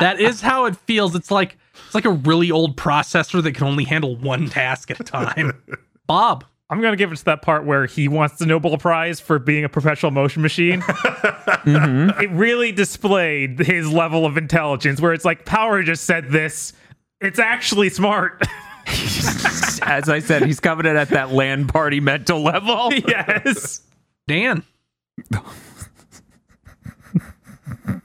that 0.00 0.16
is 0.18 0.40
how 0.40 0.64
it 0.66 0.76
feels 0.76 1.14
it's 1.14 1.30
like 1.30 1.58
it's 1.86 1.94
like 1.94 2.04
a 2.04 2.10
really 2.10 2.50
old 2.50 2.76
processor 2.76 3.42
that 3.42 3.52
can 3.52 3.66
only 3.66 3.84
handle 3.84 4.14
one 4.16 4.48
task 4.48 4.90
at 4.90 5.00
a 5.00 5.04
time 5.04 5.60
bob 6.06 6.44
I'm 6.70 6.80
gonna 6.80 6.96
give 6.96 7.10
it 7.10 7.16
to 7.16 7.24
that 7.24 7.42
part 7.42 7.64
where 7.64 7.86
he 7.86 8.06
wants 8.06 8.38
the 8.38 8.46
Nobel 8.46 8.78
Prize 8.78 9.18
for 9.18 9.40
being 9.40 9.64
a 9.64 9.68
perpetual 9.68 10.12
motion 10.12 10.40
machine. 10.40 10.82
It 11.66 12.30
really 12.30 12.72
displayed 12.72 13.58
his 13.58 13.90
level 13.90 14.24
of 14.24 14.38
intelligence, 14.38 14.98
where 14.98 15.12
it's 15.12 15.26
like 15.26 15.44
Power 15.44 15.82
just 15.82 16.04
said 16.04 16.30
this. 16.30 16.72
It's 17.20 17.38
actually 17.38 17.90
smart. 17.90 18.42
As 19.82 20.08
I 20.08 20.20
said, 20.20 20.42
he's 20.46 20.58
coming 20.58 20.86
in 20.86 20.96
at 20.96 21.10
that 21.10 21.32
LAN 21.32 21.66
party 21.66 22.00
mental 22.00 22.42
level. 22.42 22.90
yes. 23.06 23.82
dan 24.26 24.62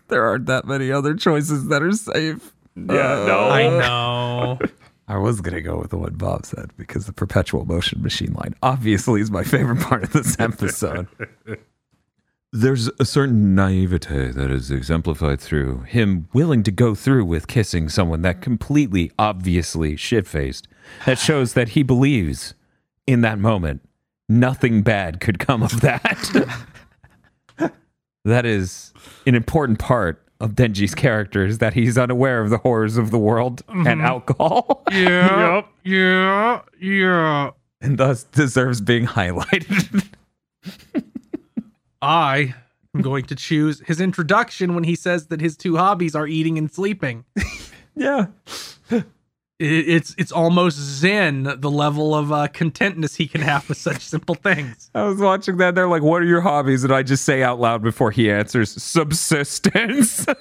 There 0.09 0.25
aren't 0.25 0.47
that 0.47 0.65
many 0.65 0.91
other 0.91 1.13
choices 1.13 1.69
that 1.69 1.81
are 1.81 1.93
safe. 1.93 2.53
Yeah. 2.75 3.25
no. 3.25 3.49
i 3.49 3.63
know 3.69 4.59
I 5.07 5.17
was 5.17 5.41
gonna 5.41 5.61
go 5.61 5.77
with 5.77 5.91
the 5.91 5.97
one 5.97 6.15
Bob 6.15 6.45
said 6.45 6.71
because 6.77 7.05
the 7.05 7.13
perpetual 7.13 7.65
motion 7.65 8.01
machine 8.01 8.33
line 8.33 8.55
obviously 8.63 9.21
is 9.21 9.29
my 9.29 9.43
favorite 9.43 9.81
part 9.81 10.03
of 10.03 10.13
this 10.13 10.39
episode. 10.39 11.07
There's 12.51 12.89
a 12.99 13.05
certain 13.05 13.53
naivete 13.53 14.31
that 14.31 14.49
is 14.49 14.71
exemplified 14.71 15.41
through 15.41 15.81
him 15.81 16.29
willing 16.31 16.63
to 16.63 16.71
go 16.71 16.95
through 16.95 17.25
with 17.25 17.47
kissing 17.47 17.89
someone 17.89 18.21
that 18.21 18.41
completely, 18.41 19.11
obviously 19.19 19.97
shit 19.97 20.25
faced. 20.25 20.67
That 21.05 21.19
shows 21.19 21.53
that 21.53 21.69
he 21.69 21.83
believes 21.83 22.53
in 23.05 23.21
that 23.21 23.39
moment 23.39 23.81
nothing 24.29 24.83
bad 24.83 25.19
could 25.19 25.37
come 25.37 25.63
of 25.63 25.81
that. 25.81 26.53
that 28.25 28.45
is 28.45 28.93
an 29.25 29.35
important 29.35 29.77
part 29.77 30.24
of 30.39 30.51
Denji's 30.51 30.93
character 30.95 31.45
is 31.45 31.59
that 31.59 31.73
he's 31.73 31.97
unaware 31.97 32.41
of 32.41 32.49
the 32.49 32.57
horrors 32.57 32.97
of 32.97 33.11
the 33.11 33.17
world 33.17 33.63
and 33.67 33.85
mm-hmm. 33.85 34.01
alcohol 34.01 34.83
yeah 34.91 35.55
Yep. 35.55 35.67
yeah 35.83 36.61
yeah 36.79 37.49
and 37.85 37.97
thus 37.97 38.23
deserves 38.23 38.81
being 38.81 39.05
highlighted. 39.05 40.05
I 42.01 42.55
am 42.93 43.01
going 43.01 43.25
to 43.25 43.35
choose 43.35 43.81
his 43.85 44.01
introduction 44.01 44.73
when 44.73 44.83
he 44.83 44.95
says 44.95 45.27
that 45.27 45.39
his 45.39 45.55
two 45.55 45.77
hobbies 45.77 46.15
are 46.15 46.27
eating 46.27 46.57
and 46.57 46.71
sleeping. 46.71 47.25
yeah. 47.95 48.27
It, 49.57 49.87
it's 49.87 50.15
it's 50.17 50.31
almost 50.33 50.77
zen 50.77 51.43
the 51.43 51.71
level 51.71 52.13
of 52.13 52.31
uh, 52.31 52.47
contentness 52.47 53.15
he 53.15 53.27
can 53.27 53.41
have 53.41 53.69
with 53.69 53.77
such 53.77 54.01
simple 54.01 54.35
things. 54.35 54.89
I 54.95 55.03
was 55.03 55.17
watching 55.19 55.57
that. 55.57 55.75
They're 55.75 55.87
like, 55.87 56.01
what 56.01 56.21
are 56.21 56.25
your 56.25 56.41
hobbies? 56.41 56.83
And 56.83 56.93
I 56.93 57.03
just 57.03 57.23
say 57.23 57.41
out 57.41 57.59
loud 57.59 57.81
before 57.81 58.11
he 58.11 58.29
answers, 58.29 58.71
subsistence. 58.81 60.25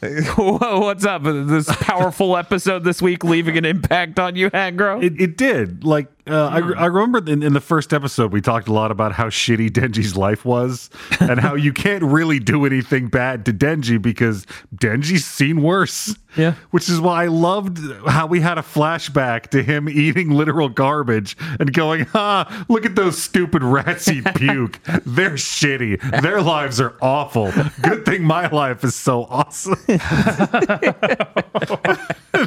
What's 0.00 1.04
up? 1.04 1.22
This 1.24 1.68
powerful 1.80 2.36
episode 2.36 2.84
this 2.84 3.02
week 3.02 3.24
leaving 3.24 3.56
an 3.56 3.64
impact 3.64 4.18
on 4.18 4.36
you, 4.36 4.48
Agro? 4.52 5.00
It, 5.00 5.20
it 5.20 5.36
did. 5.36 5.82
Like, 5.82 6.08
uh, 6.28 6.48
I, 6.48 6.58
I 6.82 6.86
remember 6.86 7.18
in, 7.30 7.42
in 7.42 7.52
the 7.52 7.60
first 7.60 7.92
episode, 7.92 8.32
we 8.32 8.40
talked 8.40 8.68
a 8.68 8.72
lot 8.72 8.90
about 8.90 9.12
how 9.12 9.26
shitty 9.26 9.70
Denji's 9.78 10.16
life 10.16 10.44
was 10.44 10.90
and 11.20 11.40
how 11.40 11.54
you 11.54 11.72
can't 11.72 12.02
really 12.02 12.38
do 12.38 12.64
anything 12.64 13.08
bad 13.08 13.44
to 13.46 13.52
Denji 13.52 14.00
because 14.00 14.46
Denji's 14.74 15.24
seen 15.24 15.62
worse. 15.62 16.16
Yeah. 16.36 16.54
Which 16.70 16.88
is 16.88 17.00
why 17.00 17.24
I 17.24 17.26
loved 17.26 17.78
how 18.06 18.26
we 18.26 18.40
had 18.40 18.58
a 18.58 18.62
flashback 18.62 19.48
to 19.48 19.62
him 19.62 19.88
eating 19.88 20.30
literal 20.30 20.68
garbage 20.68 21.36
and 21.58 21.72
going, 21.72 22.06
ah, 22.14 22.64
look 22.68 22.84
at 22.84 22.94
those 22.94 23.20
stupid 23.20 23.64
rats 23.64 24.08
eat 24.08 24.24
puke. 24.34 24.78
They're 25.04 25.32
shitty. 25.32 26.20
Their 26.22 26.42
lives 26.42 26.80
are 26.80 26.96
awful. 27.00 27.50
Good 27.82 28.04
thing 28.04 28.22
my 28.22 28.46
life 28.48 28.84
is 28.84 28.94
so 28.94 29.24
awesome. 29.24 29.78
and 29.88 30.00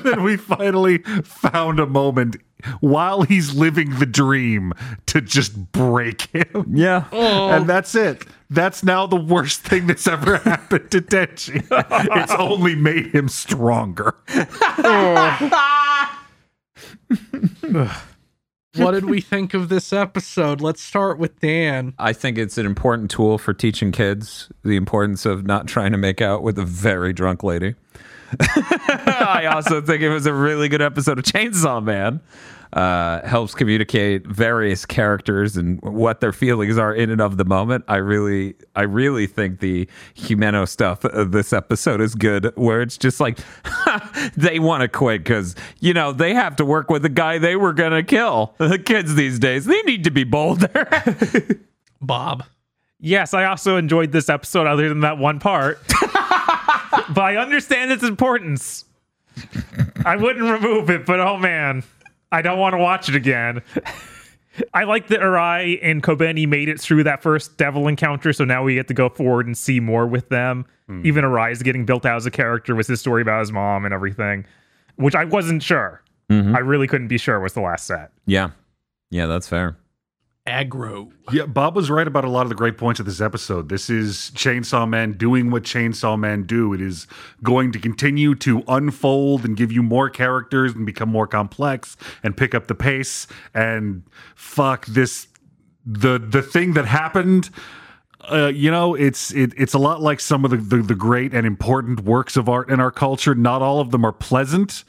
then 0.04 0.24
we 0.24 0.38
finally 0.38 1.00
found 1.24 1.80
a 1.80 1.88
moment 1.88 2.38
while 2.80 3.24
he's 3.24 3.54
living 3.54 4.00
the 4.00 4.06
dream 4.06 4.74
to 5.08 5.22
just 5.22 5.72
break 5.72 6.22
him. 6.34 6.66
yeah. 6.74 7.06
Oh. 7.12 7.50
And 7.50 7.68
that's 7.68 7.96
it. 7.96 8.26
That's 8.50 8.84
now 8.84 9.08
the 9.08 9.16
worst 9.16 9.62
thing 9.62 9.88
that's 9.88 10.08
ever 10.08 10.38
happened 10.38 10.92
to 10.92 11.02
Denji. 11.02 11.66
It's 12.22 12.34
only 12.34 12.76
made 12.76 13.08
him 13.08 13.30
stronger. 13.30 14.16
What 18.76 18.92
did 18.92 19.10
we 19.10 19.20
think 19.20 19.54
of 19.54 19.68
this 19.68 19.92
episode? 19.92 20.62
Let's 20.62 20.82
start 20.82 21.20
with 21.20 21.38
Dan. 21.42 21.94
I 22.00 22.14
think 22.14 22.38
it's 22.38 22.58
an 22.58 22.66
important 22.66 23.12
tool 23.12 23.38
for 23.38 23.54
teaching 23.54 23.92
kids 23.92 24.50
the 24.64 24.78
importance 24.78 25.26
of 25.26 25.46
not 25.46 25.68
trying 25.68 25.92
to 25.92 25.98
make 25.98 26.22
out 26.22 26.42
with 26.42 26.58
a 26.58 26.64
very 26.64 27.12
drunk 27.12 27.44
lady. 27.44 27.76
I 29.32 29.46
also 29.46 29.82
think 29.82 30.02
it 30.02 30.10
was 30.10 30.26
a 30.26 30.34
really 30.34 30.68
good 30.68 30.82
episode 30.82 31.18
of 31.18 31.26
Chainsaw 31.26 31.84
Man. 31.84 32.22
Uh, 32.74 33.28
helps 33.28 33.54
communicate 33.54 34.26
various 34.26 34.86
characters 34.86 35.58
and 35.58 35.82
what 35.82 36.22
their 36.22 36.32
feelings 36.32 36.78
are 36.78 36.96
in 36.96 37.10
and 37.10 37.20
of 37.20 37.36
the 37.36 37.44
moment. 37.44 37.84
I 37.90 37.98
really, 37.98 38.56
I 38.78 38.84
really 38.84 39.28
think 39.28 39.60
the 39.60 39.90
Humano 40.14 40.64
stuff 40.64 41.04
of 41.04 41.34
this 41.34 41.52
episode 41.52 42.00
is 42.00 42.16
good. 42.16 42.54
Where 42.56 42.82
it's 42.82 42.98
just 42.98 43.20
like 43.20 43.40
they 44.38 44.60
want 44.60 44.84
to 44.84 44.88
quit 44.88 45.22
because 45.22 45.54
you 45.82 45.94
know 45.94 46.14
they 46.14 46.34
have 46.34 46.56
to 46.58 46.66
work 46.66 46.90
with 46.90 47.02
the 47.02 47.10
guy 47.10 47.40
they 47.40 47.58
were 47.58 47.74
gonna 47.74 48.04
kill. 48.04 48.56
The 48.58 48.80
kids 48.80 49.16
these 49.16 49.38
days 49.38 49.66
they 49.66 49.82
need 49.82 50.06
to 50.06 50.12
be 50.12 50.24
bolder. 50.24 50.88
Bob. 52.02 52.46
Yes, 53.02 53.34
I 53.34 53.46
also 53.46 53.76
enjoyed 53.76 54.14
this 54.14 54.30
episode 54.30 54.68
other 54.68 54.88
than 54.88 55.02
that 55.02 55.18
one 55.18 55.40
part. 55.40 55.82
but 57.10 57.20
I 57.20 57.36
understand 57.36 57.92
its 57.92 58.04
importance. 58.04 58.86
I 60.06 60.16
wouldn't 60.16 60.50
remove 60.50 60.90
it, 60.90 61.06
but 61.06 61.20
oh 61.20 61.38
man, 61.38 61.84
I 62.32 62.42
don't 62.42 62.60
want 62.60 62.74
to 62.74 62.78
watch 62.80 63.10
it 63.10 63.16
again. 63.16 63.62
I 64.74 64.84
like 64.84 65.08
that 65.08 65.22
Arai 65.22 65.80
and 65.82 66.04
Kobeni 66.04 66.48
made 66.48 66.68
it 66.68 66.80
through 66.80 67.04
that 67.06 67.22
first 67.22 67.58
devil 67.58 67.88
encounter, 67.88 68.34
so 68.34 68.44
now 68.44 68.64
we 68.64 68.74
get 68.76 68.88
to 68.90 68.94
go 68.94 69.08
forward 69.10 69.46
and 69.46 69.58
see 69.58 69.80
more 69.80 70.06
with 70.08 70.28
them. 70.30 70.66
Even 71.04 71.24
Arai 71.24 71.54
is 71.54 71.64
getting 71.64 71.86
built 71.86 72.06
out 72.06 72.18
as 72.18 72.26
a 72.26 72.32
character 72.32 72.76
with 72.76 72.86
his 72.88 73.00
story 73.00 73.22
about 73.22 73.40
his 73.40 73.52
mom 73.52 73.86
and 73.86 73.94
everything. 73.94 74.46
which 74.98 75.16
I 75.16 75.24
wasn't 75.24 75.64
sure. 75.64 76.02
Mhm. 76.30 76.54
I 76.54 76.60
really 76.60 76.86
couldn't 76.86 77.08
be 77.08 77.18
sure 77.18 77.40
was 77.40 77.54
the 77.54 77.62
last 77.62 77.88
set. 77.88 78.12
Yeah. 78.26 78.50
Yeah, 79.10 79.26
that's 79.26 79.48
fair. 79.48 79.78
Aggro. 80.48 81.12
Yeah, 81.32 81.46
Bob 81.46 81.76
was 81.76 81.92
right 81.92 82.08
about 82.08 82.26
a 82.26 82.30
lot 82.30 82.44
of 82.44 82.50
the 82.50 82.56
great 82.56 82.78
points 82.78 83.00
of 83.00 83.06
this 83.06 83.22
episode. 83.22 83.70
This 83.70 83.92
is 83.92 84.32
Chainsaw 84.34 84.90
Man 84.90 85.14
doing 85.14 85.52
what 85.52 85.64
Chainsaw 85.64 86.18
Man 86.18 86.44
do. 86.44 86.74
It 86.74 86.82
is 86.82 87.06
going 87.44 87.72
to 87.74 87.80
continue 87.80 88.34
to 88.36 88.64
unfold 88.68 89.46
and 89.46 89.56
give 89.56 89.72
you 89.72 89.84
more 89.84 90.10
characters 90.10 90.74
and 90.74 90.84
become 90.84 91.10
more 91.10 91.28
complex 91.28 91.96
and 92.24 92.36
pick 92.36 92.56
up 92.56 92.66
the 92.68 92.74
pace. 92.74 93.28
And 93.54 94.02
fuck 94.36 94.88
this, 94.88 95.28
the 95.86 96.18
the 96.18 96.42
thing 96.42 96.74
that 96.74 96.86
happened. 96.86 97.52
Uh, 98.22 98.48
you 98.54 98.72
know, 98.72 98.96
it's 98.96 99.32
it, 99.34 99.54
it's 99.58 99.74
a 99.74 99.80
lot 99.80 100.02
like 100.02 100.20
some 100.20 100.44
of 100.44 100.52
the, 100.52 100.58
the 100.58 100.78
the 100.82 100.96
great 100.96 101.34
and 101.36 101.46
important 101.46 102.02
works 102.02 102.36
of 102.36 102.50
art 102.50 102.70
in 102.72 102.80
our 102.80 102.92
culture. 102.92 103.36
Not 103.36 103.62
all 103.62 103.80
of 103.80 103.92
them 103.92 104.04
are 104.04 104.12
pleasant. 104.12 104.84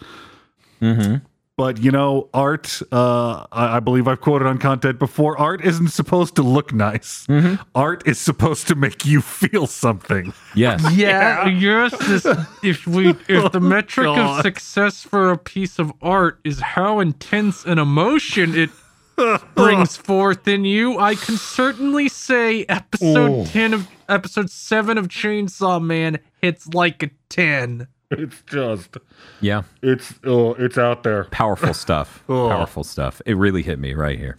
But 1.62 1.78
you 1.78 1.92
know, 1.92 2.28
art. 2.34 2.82
Uh, 2.90 3.46
I, 3.52 3.76
I 3.76 3.78
believe 3.78 4.08
I've 4.08 4.20
quoted 4.20 4.48
on 4.48 4.58
content 4.58 4.98
before. 4.98 5.38
Art 5.38 5.64
isn't 5.64 5.90
supposed 5.90 6.34
to 6.34 6.42
look 6.42 6.72
nice. 6.72 7.24
Art 7.72 8.02
is 8.04 8.18
supposed 8.18 8.66
to 8.66 8.74
make 8.74 9.06
you 9.06 9.20
feel 9.20 9.68
something. 9.68 10.32
Yes. 10.56 10.84
Yeah, 10.92 11.46
yes. 11.46 11.96
This, 11.98 12.26
if 12.64 12.84
we, 12.88 13.10
if 13.28 13.52
the 13.52 13.60
metric 13.76 14.08
of 14.08 14.42
success 14.42 15.04
for 15.04 15.30
a 15.30 15.38
piece 15.38 15.78
of 15.78 15.92
art 16.02 16.40
is 16.42 16.58
how 16.58 16.98
intense 16.98 17.64
an 17.64 17.78
emotion 17.78 18.56
it 18.56 18.70
brings 19.54 19.96
forth 19.96 20.48
in 20.48 20.64
you, 20.64 20.98
I 20.98 21.14
can 21.14 21.36
certainly 21.36 22.08
say 22.08 22.64
episode 22.68 23.46
ten 23.46 23.72
of 23.72 23.86
episode 24.08 24.50
seven 24.50 24.98
of 24.98 25.06
Chainsaw 25.06 25.80
Man 25.80 26.18
hits 26.40 26.66
like 26.74 27.04
a 27.04 27.10
ten. 27.28 27.86
It's 28.12 28.42
just, 28.42 28.96
Yeah. 29.40 29.62
it's, 29.82 30.14
oh, 30.24 30.54
it's 30.54 30.78
out 30.78 31.02
there. 31.02 31.24
Powerful 31.24 31.74
stuff. 31.74 32.22
Oh. 32.28 32.48
Powerful 32.48 32.84
stuff. 32.84 33.20
It 33.26 33.34
really 33.34 33.62
hit 33.62 33.78
me 33.78 33.94
right 33.94 34.18
here. 34.18 34.36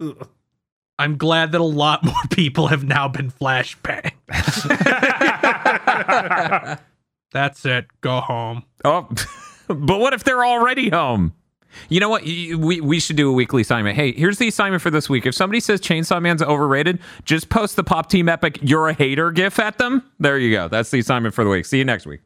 I'm 0.98 1.16
glad 1.18 1.52
that 1.52 1.60
a 1.60 1.64
lot 1.64 2.04
more 2.04 2.14
people 2.30 2.68
have 2.68 2.84
now 2.84 3.08
been 3.08 3.30
flashbang. 3.30 4.12
That's 7.32 7.64
it. 7.66 7.86
Go 8.00 8.20
home. 8.20 8.62
Oh, 8.84 9.08
but 9.68 9.98
what 9.98 10.14
if 10.14 10.24
they're 10.24 10.44
already 10.44 10.88
home? 10.88 11.34
You 11.90 12.00
know 12.00 12.08
what? 12.08 12.22
We 12.22 12.80
we 12.80 13.00
should 13.00 13.16
do 13.16 13.28
a 13.28 13.32
weekly 13.32 13.60
assignment. 13.60 13.96
Hey, 13.96 14.12
here's 14.12 14.38
the 14.38 14.48
assignment 14.48 14.82
for 14.82 14.90
this 14.90 15.10
week. 15.10 15.26
If 15.26 15.34
somebody 15.34 15.60
says 15.60 15.78
Chainsaw 15.80 16.22
Man's 16.22 16.40
overrated, 16.40 17.00
just 17.24 17.50
post 17.50 17.76
the 17.76 17.84
Pop 17.84 18.08
Team 18.08 18.30
Epic 18.30 18.58
"You're 18.62 18.88
a 18.88 18.94
Hater" 18.94 19.30
gif 19.30 19.58
at 19.58 19.76
them. 19.76 20.02
There 20.18 20.38
you 20.38 20.52
go. 20.52 20.68
That's 20.68 20.90
the 20.90 21.00
assignment 21.00 21.34
for 21.34 21.44
the 21.44 21.50
week. 21.50 21.66
See 21.66 21.76
you 21.76 21.84
next 21.84 22.06
week. 22.06 22.20